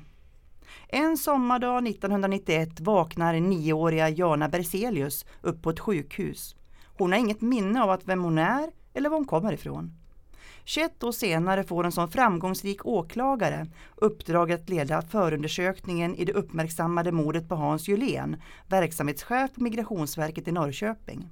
En 0.88 1.18
sommardag 1.18 1.88
1991 1.88 2.80
vaknar 2.80 3.34
nioåriga 3.34 4.10
Jana 4.10 4.50
Berzelius 4.50 5.26
upp 5.42 5.62
på 5.62 5.70
ett 5.70 5.80
sjukhus. 5.80 6.56
Hon 6.98 7.12
har 7.12 7.20
inget 7.20 7.42
minne 7.42 7.84
av 7.84 7.90
att 7.90 8.08
vem 8.08 8.24
hon 8.24 8.38
är 8.38 8.72
eller 8.94 9.10
var 9.10 9.18
hon 9.18 9.28
kommer 9.28 9.54
ifrån. 9.54 9.94
21 10.64 11.04
år 11.04 11.12
senare 11.12 11.64
får 11.64 11.84
hon 11.84 11.92
som 11.92 12.10
framgångsrik 12.10 12.86
åklagare 12.86 13.68
uppdraget 13.96 14.62
att 14.62 14.70
leda 14.70 15.02
förundersökningen 15.02 16.16
i 16.16 16.26
det 16.26 16.34
uppmärksammade 16.34 17.12
mordet 17.12 17.50
på 17.50 17.56
Hans 17.56 17.88
Julén, 17.88 18.42
verksamhetschef 18.68 19.54
på 19.54 19.64
Migrationsverket 19.64 20.48
i 20.48 20.52
Norrköping. 20.52 21.30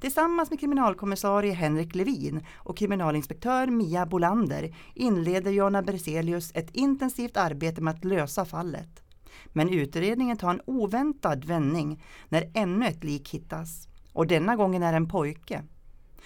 Tillsammans 0.00 0.50
med 0.50 0.60
kriminalkommissarie 0.60 1.52
Henrik 1.52 1.94
Levin 1.94 2.44
och 2.56 2.76
kriminalinspektör 2.76 3.66
Mia 3.66 4.06
Bolander 4.06 4.74
inleder 4.94 5.50
Jana 5.50 5.82
Berzelius 5.82 6.50
ett 6.54 6.70
intensivt 6.72 7.36
arbete 7.36 7.80
med 7.80 7.94
att 7.94 8.04
lösa 8.04 8.44
fallet. 8.44 9.02
Men 9.46 9.68
utredningen 9.68 10.36
tar 10.36 10.50
en 10.50 10.60
oväntad 10.64 11.44
vändning 11.44 12.02
när 12.28 12.50
ännu 12.54 12.86
ett 12.86 13.04
lik 13.04 13.30
hittas. 13.30 13.88
Och 14.12 14.26
denna 14.26 14.56
gången 14.56 14.82
är 14.82 14.92
det 14.92 14.96
en 14.96 15.08
pojke. 15.08 15.62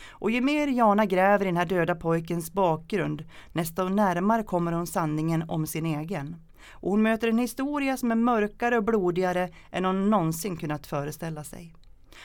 Och 0.08 0.30
ju 0.30 0.40
mer 0.40 0.68
Jana 0.68 1.06
gräver 1.06 1.44
i 1.44 1.48
den 1.48 1.56
här 1.56 1.66
döda 1.66 1.94
pojkens 1.94 2.52
bakgrund, 2.52 3.24
desto 3.52 3.88
närmare 3.88 4.42
kommer 4.42 4.72
hon 4.72 4.87
sanningen 4.87 5.44
om 5.48 5.66
sin 5.66 5.87
egen. 5.87 6.37
Och 6.70 6.90
hon 6.90 7.02
möter 7.02 7.28
en 7.28 7.38
historia 7.38 7.96
som 7.96 8.11
är 8.11 8.16
mörkare 8.16 8.76
och 8.76 8.85
blodigare 8.85 9.50
än 9.70 9.85
hon 9.85 10.11
någonsin 10.11 10.56
kunnat 10.56 10.87
föreställa 10.87 11.44
sig. 11.44 11.74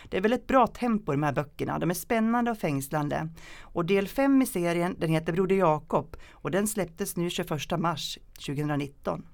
Det 0.09 0.17
är 0.17 0.21
väldigt 0.21 0.47
bra 0.47 0.67
tempo 0.67 1.13
i 1.13 1.15
de 1.15 1.23
här 1.23 1.33
böckerna, 1.33 1.79
de 1.79 1.89
är 1.89 1.93
spännande 1.93 2.51
och 2.51 2.57
fängslande. 2.57 3.29
Och 3.61 3.85
del 3.85 4.07
5 4.07 4.41
i 4.41 4.45
serien, 4.45 4.95
den 4.99 5.09
heter 5.09 5.33
Broder 5.33 5.55
Jakob 5.55 6.17
och 6.31 6.51
den 6.51 6.67
släpptes 6.67 7.15
nu 7.15 7.29
21 7.29 7.49
mars 7.79 8.17
2019. 8.45 9.25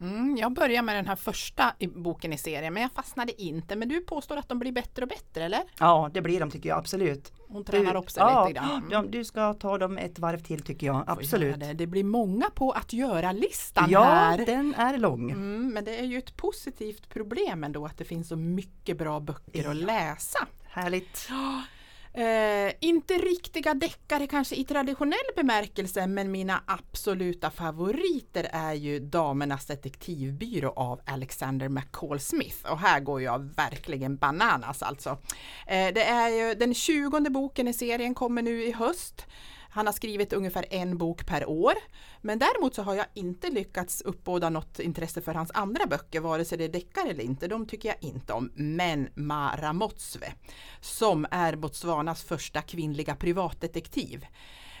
Mm, 0.00 0.36
jag 0.36 0.52
börjar 0.52 0.82
med 0.82 0.96
den 0.96 1.06
här 1.06 1.16
första 1.16 1.74
boken 1.94 2.32
i 2.32 2.38
serien 2.38 2.74
men 2.74 2.82
jag 2.82 2.92
fastnade 2.92 3.42
inte. 3.42 3.76
Men 3.76 3.88
du 3.88 4.00
påstår 4.00 4.36
att 4.36 4.48
de 4.48 4.58
blir 4.58 4.72
bättre 4.72 5.02
och 5.02 5.08
bättre 5.08 5.44
eller? 5.44 5.62
Ja 5.78 6.10
det 6.14 6.22
blir 6.22 6.40
de 6.40 6.50
tycker 6.50 6.68
jag 6.68 6.78
absolut. 6.78 7.32
Hon 7.48 7.64
tränar 7.64 7.92
du, 7.92 7.98
upp 7.98 8.10
sig 8.10 8.20
ja, 8.20 8.48
lite 8.48 8.60
grann. 8.60 8.92
Mm. 8.92 9.10
Du 9.10 9.24
ska 9.24 9.54
ta 9.54 9.78
dem 9.78 9.98
ett 9.98 10.18
varv 10.18 10.38
till 10.38 10.62
tycker 10.62 10.86
jag, 10.86 11.04
absolut. 11.06 11.60
Det. 11.60 11.72
det. 11.72 11.86
blir 11.86 12.04
många 12.04 12.50
på 12.50 12.70
att 12.70 12.92
göra-listan 12.92 13.90
ja, 13.90 14.04
här. 14.04 14.38
Ja, 14.38 14.44
den 14.44 14.74
är 14.74 14.98
lång. 14.98 15.30
Mm, 15.30 15.68
men 15.68 15.84
det 15.84 15.98
är 15.98 16.04
ju 16.04 16.18
ett 16.18 16.36
positivt 16.36 17.08
problem 17.08 17.64
ändå 17.64 17.86
att 17.86 17.98
det 17.98 18.04
finns 18.04 18.28
så 18.28 18.36
mycket 18.36 18.98
bra 18.98 19.20
böcker 19.20 19.62
ja. 19.64 19.70
att 19.70 19.76
läsa. 19.76 20.46
Härligt. 20.64 21.28
Eh, 22.16 22.72
inte 22.80 23.14
riktiga 23.14 23.74
deckare 23.74 24.26
kanske 24.26 24.56
i 24.56 24.64
traditionell 24.64 25.18
bemärkelse 25.36 26.06
men 26.06 26.30
mina 26.30 26.60
absoluta 26.66 27.50
favoriter 27.50 28.48
är 28.52 28.72
ju 28.72 29.00
Damernas 29.00 29.66
detektivbyrå 29.66 30.72
av 30.76 31.00
Alexander 31.06 31.68
McCall 31.68 32.20
Smith 32.20 32.72
och 32.72 32.78
här 32.78 33.00
går 33.00 33.22
jag 33.22 33.38
verkligen 33.38 34.16
bananas 34.16 34.82
alltså. 34.82 35.10
Eh, 35.66 35.92
det 35.94 36.04
är 36.04 36.28
ju 36.28 36.54
den 36.54 36.74
tjugonde 36.74 37.30
boken 37.30 37.68
i 37.68 37.72
serien 37.72 38.14
kommer 38.14 38.42
nu 38.42 38.64
i 38.64 38.72
höst. 38.72 39.26
Han 39.76 39.86
har 39.86 39.92
skrivit 39.92 40.32
ungefär 40.32 40.66
en 40.70 40.98
bok 40.98 41.26
per 41.26 41.48
år. 41.48 41.74
Men 42.20 42.38
däremot 42.38 42.74
så 42.74 42.82
har 42.82 42.94
jag 42.94 43.06
inte 43.14 43.50
lyckats 43.50 44.00
uppbåda 44.00 44.50
något 44.50 44.78
intresse 44.78 45.22
för 45.22 45.34
hans 45.34 45.50
andra 45.54 45.86
böcker, 45.86 46.20
vare 46.20 46.44
sig 46.44 46.58
det 46.58 46.64
är 46.64 46.68
deckare 46.68 47.10
eller 47.10 47.24
inte. 47.24 47.48
De 47.48 47.66
tycker 47.66 47.88
jag 47.88 47.96
inte 48.00 48.32
om. 48.32 48.52
Men 48.54 49.08
Mara 49.14 49.72
Motsve, 49.72 50.32
som 50.80 51.26
är 51.30 51.56
Botswanas 51.56 52.24
första 52.24 52.62
kvinnliga 52.62 53.14
privatdetektiv. 53.14 54.26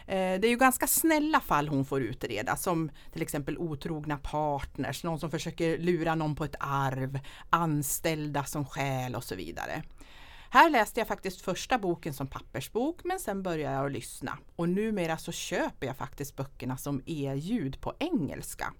Eh, 0.06 0.40
det 0.40 0.46
är 0.46 0.48
ju 0.48 0.56
ganska 0.56 0.86
snälla 0.86 1.40
fall 1.40 1.68
hon 1.68 1.84
får 1.84 2.02
utreda 2.02 2.56
som 2.56 2.90
till 3.12 3.22
exempel 3.22 3.58
otrogna 3.58 4.18
partners, 4.18 5.04
någon 5.04 5.20
som 5.20 5.30
försöker 5.30 5.78
lura 5.78 6.14
någon 6.14 6.36
på 6.36 6.44
ett 6.44 6.56
arv, 6.60 7.18
anställda 7.50 8.44
som 8.44 8.66
skäl 8.66 9.14
och 9.14 9.24
så 9.24 9.34
vidare. 9.34 9.82
Här 10.56 10.70
läste 10.70 11.00
jag 11.00 11.08
faktiskt 11.08 11.40
första 11.40 11.78
boken 11.78 12.14
som 12.14 12.26
pappersbok 12.26 13.04
men 13.04 13.20
sen 13.20 13.42
började 13.42 13.74
jag 13.74 13.86
att 13.86 13.92
lyssna. 13.92 14.38
Och 14.56 14.68
numera 14.68 15.18
så 15.18 15.32
köper 15.32 15.86
jag 15.86 15.96
faktiskt 15.96 16.36
böckerna 16.36 16.76
som 16.76 17.02
e-ljud 17.06 17.80
på 17.80 17.94
engelska. 17.98 18.72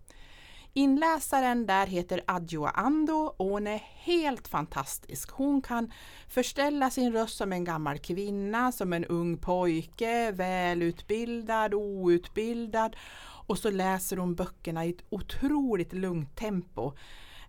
Inläsaren 0.73 1.67
där 1.67 1.87
heter 1.87 2.21
Adjoa 2.27 2.71
Ando 2.71 3.35
och 3.37 3.47
hon 3.47 3.67
är 3.67 3.83
helt 3.95 4.49
fantastisk. 4.49 5.31
Hon 5.31 5.63
kan 5.63 5.93
förställa 6.29 6.91
sin 6.91 7.13
röst 7.13 7.37
som 7.37 7.53
en 7.53 7.65
gammal 7.65 7.99
kvinna, 7.99 8.73
som 8.73 8.93
en 8.93 9.05
ung 9.05 9.39
pojke, 9.39 10.31
välutbildad, 10.33 11.75
outbildad. 11.75 12.97
Och 13.47 13.59
så 13.59 13.71
läser 13.71 14.17
hon 14.17 14.35
böckerna 14.35 14.87
i 14.87 14.91
ett 14.91 15.05
otroligt 15.09 15.93
lugnt 15.93 16.37
tempo 16.37 16.93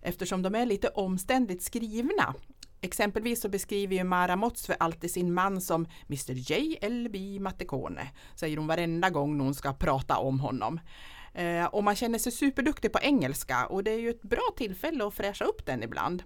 eftersom 0.02 0.42
de 0.42 0.54
är 0.54 0.66
lite 0.66 0.88
omständigt 0.88 1.62
skrivna. 1.62 2.34
Exempelvis 2.80 3.40
så 3.40 3.48
beskriver 3.48 3.96
ju 3.96 4.04
Mara 4.04 4.36
Motsve 4.36 4.76
alltid 4.80 5.10
sin 5.10 5.34
man 5.34 5.60
som 5.60 5.86
Mr 6.08 6.32
J.L.B. 6.32 7.40
Mattekone, 7.40 8.10
säger 8.34 8.56
hon 8.56 8.66
varenda 8.66 9.10
gång 9.10 9.40
hon 9.40 9.54
ska 9.54 9.72
prata 9.72 10.18
om 10.18 10.40
honom. 10.40 10.80
Eh, 11.34 11.64
och 11.64 11.84
man 11.84 11.96
känner 11.96 12.18
sig 12.18 12.32
superduktig 12.32 12.92
på 12.92 12.98
engelska 13.02 13.66
och 13.66 13.84
det 13.84 13.90
är 13.90 13.98
ju 13.98 14.10
ett 14.10 14.22
bra 14.22 14.54
tillfälle 14.56 15.06
att 15.06 15.14
fräscha 15.14 15.44
upp 15.44 15.66
den 15.66 15.82
ibland. 15.82 16.22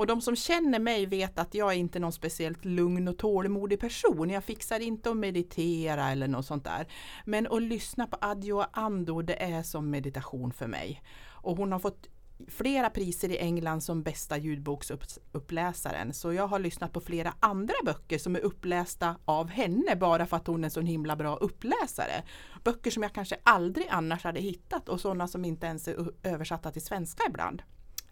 Och 0.00 0.06
de 0.06 0.20
som 0.20 0.36
känner 0.36 0.78
mig 0.78 1.06
vet 1.06 1.38
att 1.38 1.54
jag 1.54 1.72
är 1.72 1.76
inte 1.76 1.98
någon 1.98 2.12
speciellt 2.12 2.64
lugn 2.64 3.08
och 3.08 3.18
tålmodig 3.18 3.80
person. 3.80 4.30
Jag 4.30 4.44
fixar 4.44 4.80
inte 4.80 5.10
att 5.10 5.16
meditera 5.16 6.10
eller 6.10 6.28
något 6.28 6.46
sånt 6.46 6.64
där. 6.64 6.86
Men 7.24 7.46
att 7.46 7.62
lyssna 7.62 8.06
på 8.06 8.16
Adjo 8.20 8.64
Ando, 8.72 9.22
det 9.22 9.42
är 9.42 9.62
som 9.62 9.90
meditation 9.90 10.52
för 10.52 10.66
mig. 10.66 11.02
Och 11.26 11.56
hon 11.56 11.72
har 11.72 11.78
fått 11.78 12.08
flera 12.48 12.90
priser 12.90 13.30
i 13.30 13.38
England 13.38 13.80
som 13.80 14.02
bästa 14.02 14.38
ljudboksuppläsaren. 14.38 16.12
Så 16.12 16.32
jag 16.32 16.46
har 16.46 16.58
lyssnat 16.58 16.92
på 16.92 17.00
flera 17.00 17.34
andra 17.40 17.74
böcker 17.84 18.18
som 18.18 18.36
är 18.36 18.40
upplästa 18.40 19.16
av 19.24 19.48
henne 19.48 19.96
bara 19.96 20.26
för 20.26 20.36
att 20.36 20.46
hon 20.46 20.60
är 20.60 20.64
en 20.64 20.70
så 20.70 20.80
himla 20.80 21.16
bra 21.16 21.36
uppläsare. 21.36 22.22
Böcker 22.64 22.90
som 22.90 23.02
jag 23.02 23.12
kanske 23.12 23.36
aldrig 23.42 23.86
annars 23.90 24.24
hade 24.24 24.40
hittat 24.40 24.88
och 24.88 25.00
sådana 25.00 25.28
som 25.28 25.44
inte 25.44 25.66
ens 25.66 25.88
är 25.88 26.10
översatta 26.22 26.70
till 26.70 26.82
svenska 26.82 27.22
ibland. 27.28 27.62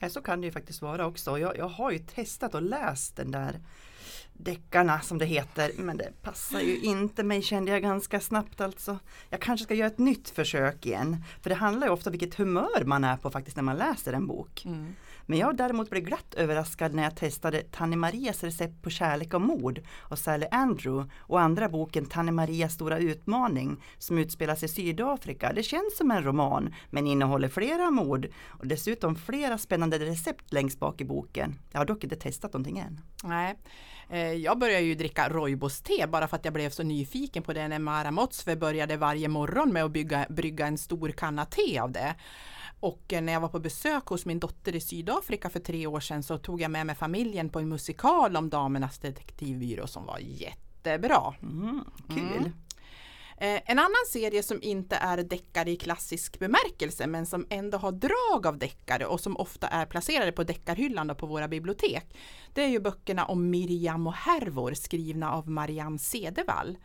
Så 0.09 0.23
kan 0.23 0.41
det 0.41 0.47
ju 0.47 0.53
faktiskt 0.53 0.83
vara 0.83 1.07
också. 1.07 1.39
Jag, 1.39 1.57
jag 1.57 1.69
har 1.69 1.91
ju 1.91 1.99
testat 1.99 2.55
och 2.55 2.63
läst 2.63 3.17
den 3.17 3.31
där 3.31 3.61
deckarna 4.39 5.01
som 5.01 5.19
det 5.19 5.27
heter. 5.27 5.71
Men 5.77 5.97
det 5.97 6.13
passar 6.23 6.61
ju 6.61 6.81
inte 6.81 7.23
mig 7.23 7.43
kände 7.43 7.71
jag 7.71 7.83
ganska 7.83 8.21
snabbt 8.21 8.61
alltså. 8.61 8.99
Jag 9.31 9.41
kanske 9.41 9.65
ska 9.65 9.75
göra 9.75 9.87
ett 9.87 9.99
nytt 9.99 10.31
försök 10.31 10.87
igen. 10.87 11.25
För 11.43 11.51
det 11.51 11.57
handlar 11.57 11.87
ju 11.87 11.93
ofta 11.93 12.11
om 12.11 12.13
vilket 12.13 12.35
humör 12.35 12.85
man 12.85 13.05
är 13.05 13.17
på 13.17 13.31
faktiskt 13.31 13.57
när 13.57 13.65
man 13.65 13.77
läser 13.77 14.13
en 14.13 14.27
bok. 14.27 14.65
Mm. 14.67 14.95
Men 15.31 15.39
jag 15.39 15.57
däremot 15.57 15.91
blev 15.91 16.03
glatt 16.03 16.35
överraskad 16.35 16.95
när 16.95 17.03
jag 17.03 17.17
testade 17.17 17.63
Tanne 17.63 17.97
Marias 17.97 18.45
recept 18.45 18.83
på 18.83 18.91
kärlek 18.91 19.35
och 19.35 19.41
mord 19.41 19.81
av 20.09 20.17
Sally 20.17 20.47
Andrew 20.51 21.11
och 21.19 21.41
andra 21.41 21.69
boken 21.69 22.07
Tanne 22.07 22.33
Marias 22.33 22.75
stora 22.75 22.99
utmaning 22.99 23.77
som 23.99 24.19
utspelas 24.19 24.63
i 24.63 24.69
Sydafrika. 24.69 25.53
Det 25.53 25.63
känns 25.63 25.97
som 25.97 26.11
en 26.11 26.23
roman 26.23 26.75
men 26.91 27.07
innehåller 27.07 27.49
flera 27.49 27.91
mord 27.91 28.29
och 28.47 28.67
dessutom 28.67 29.17
flera 29.17 29.59
spännande 29.59 29.99
recept 29.99 30.53
längst 30.53 30.79
bak 30.79 31.01
i 31.01 31.05
boken. 31.05 31.55
Jag 31.73 31.81
har 31.81 31.87
dock 31.87 32.05
inte 32.05 32.17
testat 32.17 32.53
någonting 32.53 32.79
än. 32.79 33.01
Nej. 33.25 33.57
Eh, 34.11 34.33
jag 34.33 34.59
började 34.59 34.85
ju 34.85 34.95
dricka 34.95 35.29
rooibos-te 35.29 36.07
bara 36.07 36.29
för 36.29 36.37
att 36.37 36.45
jag 36.45 36.55
blev 36.55 36.71
så 36.71 36.83
nyfiken 36.83 37.43
på 37.43 37.53
det 37.53 37.69
när 37.69 37.79
Mara 37.79 38.11
Motsve 38.11 38.57
började 38.57 38.97
varje 38.97 39.29
morgon 39.29 39.73
med 39.73 39.85
att 39.85 39.91
bygga, 39.91 40.27
brygga 40.29 40.67
en 40.67 40.79
stor 40.79 41.09
kanna 41.09 41.45
te 41.45 41.79
av 41.79 41.93
det. 41.93 42.15
Och 42.81 43.13
eh, 43.13 43.23
när 43.23 43.33
jag 43.33 43.41
var 43.41 43.49
på 43.49 43.61
besök 43.61 44.07
hos 44.07 44.27
min 44.27 44.39
dotter 44.39 44.77
i 44.77 44.81
Sydafrika 44.81 45.51
för 45.51 45.61
tre 45.61 45.87
år 45.87 46.01
sedan 46.01 46.23
så 46.23 46.39
tog 46.39 46.61
jag 46.61 46.71
med 46.71 46.87
mig 46.87 46.97
familjen 46.97 47.49
på 47.49 47.59
en 47.59 47.69
musikal 47.69 48.37
om 48.37 48.51
Damernas 48.51 48.99
detektivbyrå 48.99 49.87
som 49.87 50.07
var 50.07 50.19
jättebra. 50.19 51.35
Mm, 51.43 51.85
kul! 52.09 52.37
Mm. 52.39 52.53
Eh, 53.41 53.61
en 53.67 53.79
annan 53.79 54.07
serie 54.09 54.43
som 54.43 54.63
inte 54.63 54.97
är 54.97 55.17
deckare 55.23 55.71
i 55.71 55.77
klassisk 55.77 56.39
bemärkelse 56.39 57.07
men 57.07 57.27
som 57.27 57.47
ändå 57.51 57.79
har 57.79 57.93
drag 57.93 58.47
av 58.47 58.59
deckare 58.59 59.07
och 59.07 59.21
som 59.21 59.37
ofta 59.37 59.67
är 59.67 59.87
placerade 59.87 60.33
på 60.33 60.45
deckarhyllan 60.45 61.17
på 61.17 61.27
våra 61.27 61.49
bibliotek. 61.49 62.17
Det 62.53 62.63
är 62.63 62.69
ju 62.69 62.81
böckerna 62.81 63.25
om 63.25 63.51
Miriam 63.51 64.07
och 64.07 64.13
Hervor 64.13 64.75
skrivna 64.75 65.33
av 65.33 65.51
Marianne 65.51 65.99
Cedervall. 65.99 66.79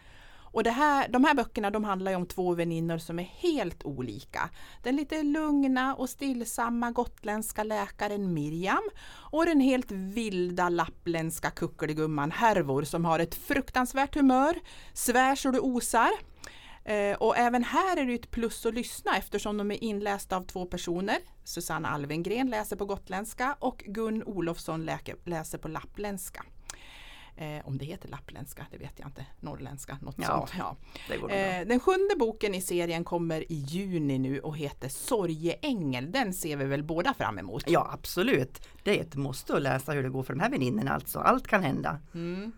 Och 0.54 0.63
det 0.63 0.72
här, 0.72 1.08
de 1.08 1.24
här 1.24 1.34
böckerna 1.34 1.70
de 1.70 1.84
handlar 1.84 2.12
ju 2.12 2.18
om 2.18 2.26
två 2.26 2.54
väninnor 2.54 2.98
som 2.98 3.20
är 3.20 3.24
helt 3.24 3.84
olika. 3.84 4.50
Den 4.84 4.96
lite 4.96 5.24
lugna 5.24 5.96
och 5.96 6.10
stillsamma 6.10 6.92
gotländska 6.92 7.63
läkaren 7.63 8.34
Miriam 8.34 8.89
och 9.32 9.46
den 9.46 9.60
helt 9.60 9.92
vilda 9.92 10.70
lappländska 10.70 11.52
kuckeligumman 11.52 12.32
Hervor 12.32 12.84
som 12.84 13.06
har 13.06 13.20
ett 13.20 13.36
fruktansvärt 13.36 14.16
humör, 14.16 14.56
svär 14.94 15.36
så 15.36 15.52
det 15.52 15.60
osar. 15.60 16.10
Eh, 16.86 17.18
och 17.18 17.38
även 17.38 17.63
här 17.63 17.98
är 17.98 18.06
det 18.06 18.13
ett 18.13 18.32
plus 18.32 18.66
att 18.66 18.74
lyssna 18.74 19.18
eftersom 19.18 19.58
de 19.58 19.72
är 19.72 19.84
inlästa 19.84 20.38
av 20.38 20.44
två 20.44 20.66
personer. 20.66 21.18
Susanna 21.44 21.89
Alvengren 21.89 22.50
läser 22.50 22.76
på 22.76 22.86
gotländska 22.86 23.56
och 23.60 23.84
Gun 23.88 24.24
Olofsson 24.24 24.89
läser 25.26 25.58
på 25.58 25.68
lappländska. 25.68 26.44
Eh, 27.36 27.67
om 27.67 27.78
det 27.78 27.86
heter 27.86 28.10
lappländska, 28.10 28.65
det 28.72 28.78
vet 28.78 29.00
jag 29.00 29.08
inte. 29.08 29.26
Norrländska, 29.39 29.98
något 30.02 30.15
ja, 30.17 30.26
sånt. 30.26 30.54
Ja. 30.58 30.76
Eh, 31.30 31.67
den 31.67 31.80
sjunde 31.80 32.15
boken 32.19 32.56
i 32.56 32.62
serien 32.62 33.04
kommer 33.04 33.52
i 33.52 33.56
juni 33.56 34.19
nu 34.19 34.39
och 34.39 34.58
heter 34.58 34.89
Sorgeängel. 34.89 36.12
Den 36.12 36.34
ser 36.34 36.58
vi 36.58 36.65
väl 36.65 36.84
båda 36.84 37.13
fram 37.13 37.39
emot? 37.39 37.63
Ja 37.67 37.89
absolut. 37.93 38.67
Det 38.84 39.00
är 39.00 39.02
ett 39.02 39.15
måste 39.15 39.56
att 39.56 39.62
läsa 39.62 39.91
hur 39.91 40.04
det 40.04 40.10
går 40.10 40.24
för 40.24 40.34
de 40.34 40.39
här 40.39 40.50
väninnorna 40.50 40.93
alltså. 40.93 41.19
Allt 41.19 41.48
kan 41.48 41.63
hända. 41.63 42.00
Mm. 42.13 42.52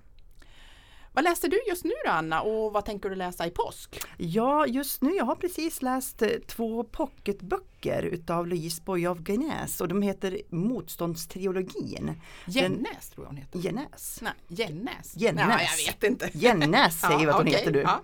Vad 1.16 1.24
läser 1.24 1.48
du 1.48 1.62
just 1.68 1.84
nu 1.84 1.92
då 2.06 2.12
Anna 2.12 2.42
och 2.42 2.74
vad 2.74 2.86
tänker 2.86 3.10
du 3.10 3.16
läsa 3.16 3.48
i 3.48 3.52
påsk? 3.52 4.02
Ja, 4.18 4.68
just 4.68 5.02
nu, 5.02 5.12
jag 5.16 5.26
har 5.26 5.36
precis 5.36 5.82
läst 5.82 6.22
eh, 6.22 6.30
två 6.48 6.84
pocketböcker 6.84 8.04
utav 8.04 8.48
Louise 8.48 8.82
Boye 8.86 9.10
av 9.10 9.24
Genäs 9.24 9.82
och 9.82 9.88
de 9.88 10.02
heter 10.02 10.42
Motståndstriologin. 10.50 12.22
Jennäs 12.46 13.10
tror 13.10 13.26
jag 13.26 13.30
hon 13.30 13.38
heter. 13.38 13.60
Genäs. 13.60 14.20
Nej, 14.22 14.34
Jennäs. 14.48 15.14
Jennäs. 15.18 15.48
Nej, 15.48 15.70
jag 15.86 15.94
vet 15.94 16.04
inte. 16.04 16.30
Jennäs 16.34 17.00
säger 17.00 17.20
vi 17.20 17.26
att 17.26 17.36
hon 17.36 17.48
okej, 17.48 17.60
heter 17.60 17.72
du. 17.72 17.80
Ja. 17.80 18.02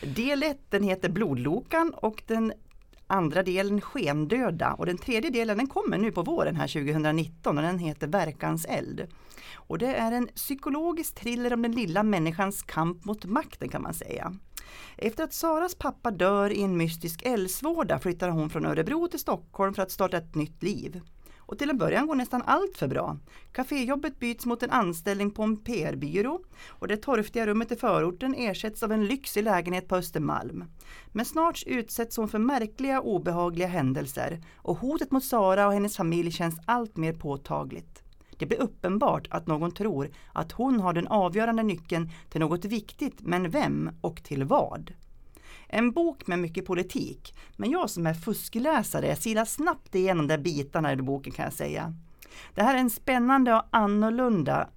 Del 0.00 0.42
1 0.42 0.58
den 0.68 0.82
heter 0.82 1.08
Blodlokan 1.08 1.94
och 1.94 2.22
den 2.26 2.52
andra 3.06 3.42
delen 3.42 3.80
Skendöda 3.80 4.72
och 4.72 4.86
den 4.86 4.98
tredje 4.98 5.30
delen 5.30 5.56
den 5.56 5.66
kommer 5.66 5.98
nu 5.98 6.12
på 6.12 6.22
våren 6.22 6.56
här 6.56 6.68
2019 6.68 7.58
och 7.58 7.64
den 7.64 7.78
heter 7.78 8.06
Verkans 8.06 8.64
eld. 8.64 9.06
Och 9.54 9.78
det 9.78 9.94
är 9.94 10.12
en 10.12 10.26
psykologisk 10.26 11.14
thriller 11.14 11.52
om 11.52 11.62
den 11.62 11.72
lilla 11.72 12.02
människans 12.02 12.62
kamp 12.62 13.04
mot 13.04 13.24
makten 13.24 13.68
kan 13.68 13.82
man 13.82 13.94
säga. 13.94 14.34
Efter 14.96 15.24
att 15.24 15.34
Saras 15.34 15.74
pappa 15.74 16.10
dör 16.10 16.50
i 16.50 16.62
en 16.62 16.76
mystisk 16.76 17.22
eldsvåda 17.22 17.98
flyttar 17.98 18.28
hon 18.28 18.50
från 18.50 18.66
Örebro 18.66 19.08
till 19.08 19.20
Stockholm 19.20 19.74
för 19.74 19.82
att 19.82 19.90
starta 19.90 20.16
ett 20.16 20.34
nytt 20.34 20.62
liv. 20.62 21.00
Och 21.46 21.58
till 21.58 21.70
en 21.70 21.78
början 21.78 22.06
går 22.06 22.14
nästan 22.14 22.42
allt 22.46 22.76
för 22.76 22.88
bra. 22.88 23.18
Caféjobbet 23.52 24.18
byts 24.18 24.46
mot 24.46 24.62
en 24.62 24.70
anställning 24.70 25.30
på 25.30 25.42
en 25.42 25.56
PR-byrå 25.56 26.40
och 26.68 26.88
det 26.88 26.96
torftiga 26.96 27.46
rummet 27.46 27.72
i 27.72 27.76
förorten 27.76 28.34
ersätts 28.34 28.82
av 28.82 28.92
en 28.92 29.06
lyxig 29.06 29.44
lägenhet 29.44 29.88
på 29.88 29.96
Östermalm. 29.96 30.64
Men 31.12 31.24
snart 31.24 31.62
utsätts 31.66 32.16
hon 32.16 32.28
för 32.28 32.38
märkliga 32.38 33.00
obehagliga 33.00 33.66
händelser 33.66 34.42
och 34.56 34.78
hotet 34.78 35.10
mot 35.10 35.24
Sara 35.24 35.66
och 35.66 35.72
hennes 35.72 35.96
familj 35.96 36.30
känns 36.30 36.60
allt 36.66 36.96
mer 36.96 37.12
påtagligt. 37.12 38.02
Det 38.38 38.46
blir 38.46 38.60
uppenbart 38.60 39.26
att 39.30 39.46
någon 39.46 39.72
tror 39.72 40.10
att 40.32 40.52
hon 40.52 40.80
har 40.80 40.92
den 40.92 41.06
avgörande 41.06 41.62
nyckeln 41.62 42.10
till 42.30 42.40
något 42.40 42.64
viktigt, 42.64 43.20
men 43.20 43.50
vem 43.50 43.90
och 44.00 44.22
till 44.22 44.44
vad? 44.44 44.92
En 45.76 45.92
bok 45.92 46.26
med 46.26 46.38
mycket 46.38 46.66
politik, 46.66 47.34
men 47.56 47.70
jag 47.70 47.90
som 47.90 48.06
är 48.06 48.14
fuskläsare 48.14 49.06
jag 49.06 49.18
silar 49.18 49.44
snabbt 49.44 49.94
igenom 49.94 50.26
de 50.26 50.38
bitarna 50.38 50.92
i 50.92 50.96
boken 50.96 51.32
kan 51.32 51.44
jag 51.44 51.52
säga. 51.52 51.94
Det 52.54 52.62
här 52.62 52.74
är 52.74 52.78
en 52.78 52.90
spännande 52.90 53.54
och 53.54 53.62
annorlunda 53.70 54.68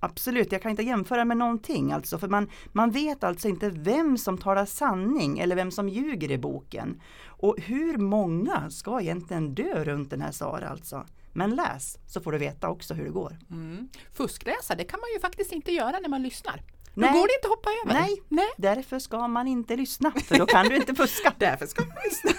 Absolut, 0.00 0.52
jag 0.52 0.62
kan 0.62 0.70
inte 0.70 0.82
jämföra 0.82 1.24
med 1.24 1.36
någonting 1.36 1.92
alltså, 1.92 2.18
för 2.18 2.28
man, 2.28 2.50
man 2.72 2.90
vet 2.90 3.24
alltså 3.24 3.48
inte 3.48 3.70
vem 3.70 4.18
som 4.18 4.38
talar 4.38 4.64
sanning 4.64 5.38
eller 5.38 5.56
vem 5.56 5.70
som 5.70 5.88
ljuger 5.88 6.30
i 6.30 6.38
boken. 6.38 7.00
Och 7.26 7.56
hur 7.58 7.98
många 7.98 8.70
ska 8.70 9.00
egentligen 9.00 9.54
dö 9.54 9.84
runt 9.84 10.10
den 10.10 10.20
här 10.20 10.32
Sara 10.32 10.68
alltså? 10.68 11.06
Men 11.32 11.54
läs 11.54 11.98
så 12.06 12.20
får 12.20 12.32
du 12.32 12.38
veta 12.38 12.68
också 12.68 12.94
hur 12.94 13.04
det 13.04 13.10
går. 13.10 13.38
Mm. 13.50 13.88
Fuskläsa, 14.12 14.74
det 14.74 14.84
kan 14.84 15.00
man 15.00 15.10
ju 15.14 15.20
faktiskt 15.20 15.52
inte 15.52 15.72
göra 15.72 15.98
när 15.98 16.08
man 16.08 16.22
lyssnar. 16.22 16.62
Då 16.94 17.00
Nej. 17.00 17.12
går 17.12 17.26
det 17.26 17.34
inte 17.34 17.46
att 17.46 17.50
hoppa 17.56 17.70
över. 17.84 18.00
Nej. 18.00 18.22
Nej. 18.28 18.48
Därför 18.56 18.98
ska 18.98 19.28
man 19.28 19.48
inte 19.48 19.76
lyssna, 19.76 20.10
för 20.26 20.38
då 20.38 20.46
kan 20.46 20.68
du 20.68 20.76
inte 20.76 20.94
fuska. 20.94 21.32
Därför 21.38 21.66
ska 21.66 21.84
man 21.84 21.96
lyssna. 22.04 22.30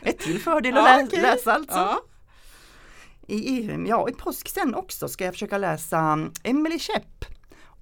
Ett 0.02 0.18
till 0.18 0.40
fördel 0.40 0.76
att 0.76 0.84
Ja, 0.90 0.96
lä- 0.96 1.04
okej. 1.06 1.22
läsa 1.22 1.52
alltså. 1.54 1.76
Ja. 1.76 2.00
I, 3.26 3.34
i, 3.34 3.84
ja, 3.88 4.08
i 4.08 4.12
påsk 4.12 4.48
sen 4.48 4.74
också 4.74 5.08
ska 5.08 5.24
jag 5.24 5.34
försöka 5.34 5.58
läsa 5.58 6.12
um, 6.12 6.32
Emily 6.44 6.78
Schepp. 6.78 7.24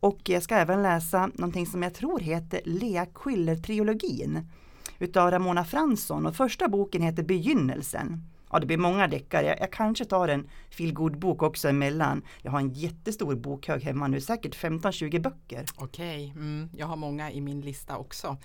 Och 0.00 0.20
jag 0.24 0.42
ska 0.42 0.54
även 0.54 0.82
läsa 0.82 1.26
någonting 1.34 1.66
som 1.66 1.82
jag 1.82 1.94
tror 1.94 2.20
heter 2.20 2.60
Lea 2.64 3.04
Quiller-trilogin 3.06 4.46
utav 4.98 5.30
Ramona 5.30 5.64
Fransson 5.64 6.26
och 6.26 6.36
första 6.36 6.68
boken 6.68 7.02
heter 7.02 7.22
Begynnelsen. 7.22 8.20
Ja, 8.54 8.60
det 8.60 8.66
blir 8.66 8.78
många 8.78 9.08
deckare. 9.08 9.46
Jag, 9.46 9.60
jag 9.60 9.72
kanske 9.72 10.04
tar 10.04 10.28
en 10.28 10.50
feelgood-bok 10.70 11.42
också 11.42 11.68
emellan. 11.68 12.22
Jag 12.42 12.52
har 12.52 12.58
en 12.58 12.72
jättestor 12.72 13.34
bokhög 13.34 13.82
hemma 13.82 14.08
nu, 14.08 14.20
säkert 14.20 14.56
15-20 14.56 15.20
böcker. 15.20 15.64
Okej, 15.76 16.32
mm, 16.36 16.70
jag 16.76 16.86
har 16.86 16.96
många 16.96 17.30
i 17.30 17.40
min 17.40 17.60
lista 17.60 17.96
också. 17.96 18.36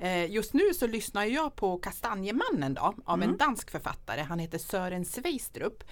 Eh, 0.00 0.30
just 0.30 0.54
nu 0.54 0.74
så 0.74 0.86
lyssnar 0.86 1.24
jag 1.24 1.56
på 1.56 1.78
Kastanjemannen 1.78 2.74
då, 2.74 2.94
av 3.04 3.22
en 3.22 3.36
dansk 3.36 3.70
författare. 3.70 4.20
Han 4.20 4.38
heter 4.38 4.58
Sören 4.58 5.04
Sveistrup. 5.04 5.84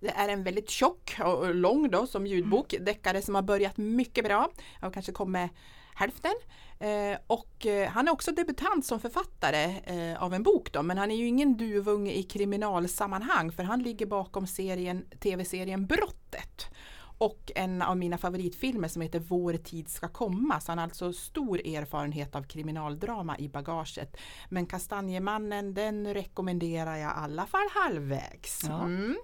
Det 0.00 0.10
är 0.10 0.28
en 0.28 0.44
väldigt 0.44 0.70
tjock 0.70 1.16
och 1.24 1.54
lång 1.54 1.90
då 1.90 2.06
som 2.06 2.26
ljudbok, 2.26 2.74
deckare 2.80 3.22
som 3.22 3.34
har 3.34 3.42
börjat 3.42 3.76
mycket 3.76 4.24
bra. 4.24 4.50
Jag 4.80 4.94
kanske 4.94 5.12
kommer 5.12 5.48
hälften. 5.98 6.34
Eh, 6.80 7.18
och 7.26 7.66
eh, 7.66 7.88
han 7.90 8.08
är 8.08 8.12
också 8.12 8.32
debutant 8.32 8.86
som 8.86 9.00
författare 9.00 9.64
eh, 9.84 10.22
av 10.22 10.34
en 10.34 10.42
bok 10.42 10.72
då, 10.72 10.82
men 10.82 10.98
han 10.98 11.10
är 11.10 11.16
ju 11.16 11.26
ingen 11.26 11.56
duvunge 11.56 12.12
i 12.12 12.22
kriminalsammanhang 12.22 13.52
för 13.52 13.62
han 13.62 13.82
ligger 13.82 14.06
bakom 14.06 14.46
serien, 14.46 15.04
tv-serien 15.20 15.86
Brottet 15.86 16.70
och 17.18 17.52
en 17.54 17.82
av 17.82 17.96
mina 17.96 18.18
favoritfilmer 18.18 18.88
som 18.88 19.02
heter 19.02 19.18
Vår 19.20 19.52
tid 19.52 19.88
ska 19.88 20.08
komma. 20.08 20.60
Så 20.60 20.70
han 20.72 20.78
har 20.78 20.84
alltså 20.84 21.12
stor 21.12 21.66
erfarenhet 21.66 22.34
av 22.34 22.42
kriminaldrama 22.42 23.38
i 23.38 23.48
bagaget. 23.48 24.16
Men 24.48 24.66
Kastanjemannen 24.66 25.74
den 25.74 26.14
rekommenderar 26.14 26.96
jag 26.96 27.10
i 27.10 27.14
alla 27.16 27.46
fall 27.46 27.68
halvvägs. 27.74 28.60
Ja. 28.68 28.82
Mm. 28.82 29.16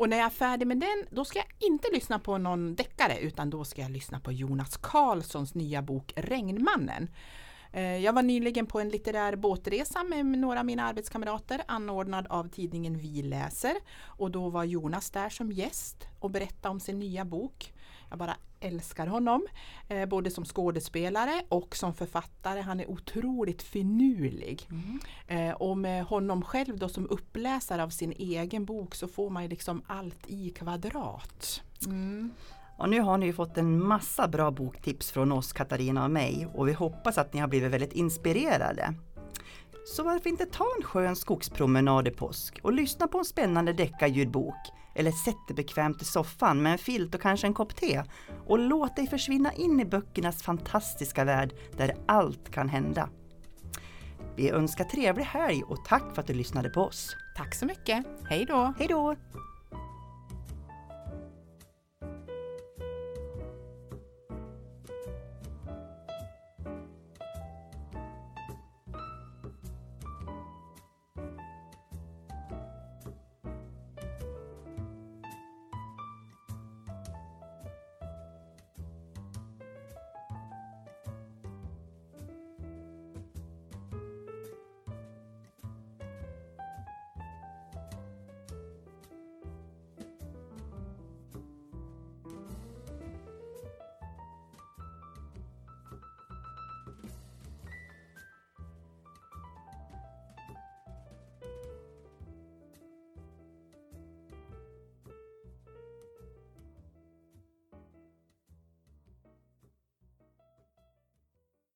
Och 0.00 0.08
när 0.08 0.16
jag 0.16 0.26
är 0.26 0.30
färdig 0.30 0.66
med 0.66 0.78
den, 0.78 1.06
då 1.10 1.24
ska 1.24 1.38
jag 1.38 1.48
inte 1.58 1.88
lyssna 1.92 2.18
på 2.18 2.38
någon 2.38 2.74
deckare 2.74 3.18
utan 3.18 3.50
då 3.50 3.64
ska 3.64 3.82
jag 3.82 3.90
lyssna 3.90 4.20
på 4.20 4.32
Jonas 4.32 4.76
Karlssons 4.76 5.54
nya 5.54 5.82
bok 5.82 6.12
Regnmannen. 6.16 7.10
Eh, 7.72 7.96
jag 7.96 8.12
var 8.12 8.22
nyligen 8.22 8.66
på 8.66 8.80
en 8.80 8.88
litterär 8.88 9.36
båtresa 9.36 10.02
med 10.04 10.26
några 10.26 10.58
av 10.58 10.66
mina 10.66 10.84
arbetskamrater 10.84 11.62
anordnad 11.68 12.26
av 12.26 12.48
tidningen 12.48 12.98
Vi 12.98 13.22
läser 13.22 13.74
och 14.02 14.30
då 14.30 14.48
var 14.48 14.64
Jonas 14.64 15.10
där 15.10 15.28
som 15.28 15.52
gäst 15.52 16.06
och 16.18 16.30
berättade 16.30 16.72
om 16.72 16.80
sin 16.80 16.98
nya 16.98 17.24
bok. 17.24 17.72
Jag 18.10 18.18
bara 18.18 18.36
älskar 18.60 19.06
honom, 19.06 19.46
eh, 19.88 20.06
både 20.06 20.30
som 20.30 20.44
skådespelare 20.44 21.42
och 21.48 21.76
som 21.76 21.94
författare. 21.94 22.60
Han 22.60 22.80
är 22.80 22.90
otroligt 22.90 23.62
finurlig. 23.62 24.68
Eh, 25.26 25.50
och 25.50 25.78
med 25.78 26.04
honom 26.04 26.42
själv 26.42 26.78
då 26.78 26.88
som 26.88 27.06
uppläsare 27.10 27.82
av 27.82 27.90
sin 27.90 28.12
egen 28.12 28.64
bok 28.64 28.94
så 28.94 29.08
får 29.08 29.30
man 29.30 29.42
ju 29.42 29.48
liksom 29.48 29.82
allt 29.86 30.26
i 30.26 30.50
kvadrat. 30.50 31.62
Mm. 31.86 32.30
Och 32.78 32.88
nu 32.88 33.00
har 33.00 33.18
ni 33.18 33.26
ju 33.26 33.32
fått 33.32 33.58
en 33.58 33.86
massa 33.86 34.28
bra 34.28 34.50
boktips 34.50 35.10
från 35.10 35.32
oss, 35.32 35.52
Katarina 35.52 36.04
och 36.04 36.10
mig, 36.10 36.48
och 36.54 36.68
vi 36.68 36.72
hoppas 36.72 37.18
att 37.18 37.34
ni 37.34 37.40
har 37.40 37.48
blivit 37.48 37.70
väldigt 37.70 37.92
inspirerade. 37.92 38.94
Så 39.86 40.02
varför 40.02 40.30
inte 40.30 40.46
ta 40.46 40.64
en 40.78 40.84
skön 40.84 41.16
skogspromenad 41.16 42.08
i 42.08 42.10
påsk 42.10 42.60
och 42.62 42.72
lyssna 42.72 43.06
på 43.08 43.18
en 43.18 43.24
spännande 43.24 43.72
deckarljudbok 43.72 44.72
eller 45.00 45.12
sätt 45.12 45.48
dig 45.48 45.54
bekvämt 45.54 46.02
i 46.02 46.04
soffan 46.04 46.62
med 46.62 46.72
en 46.72 46.78
filt 46.78 47.14
och 47.14 47.20
kanske 47.20 47.46
en 47.46 47.54
kopp 47.54 47.76
te 47.76 48.02
och 48.46 48.58
låt 48.58 48.96
dig 48.96 49.06
försvinna 49.06 49.52
in 49.52 49.80
i 49.80 49.84
böckernas 49.84 50.42
fantastiska 50.42 51.24
värld 51.24 51.54
där 51.76 51.96
allt 52.06 52.50
kan 52.50 52.68
hända. 52.68 53.08
Vi 54.36 54.50
önskar 54.50 54.84
trevlig 54.84 55.24
helg 55.24 55.62
och 55.62 55.84
tack 55.84 56.14
för 56.14 56.20
att 56.20 56.26
du 56.26 56.34
lyssnade 56.34 56.70
på 56.70 56.80
oss. 56.80 57.16
Tack 57.36 57.54
så 57.54 57.66
mycket. 57.66 58.06
Hej 58.28 58.44
då! 58.44 58.74
Hej 58.78 58.88
då! 58.88 59.16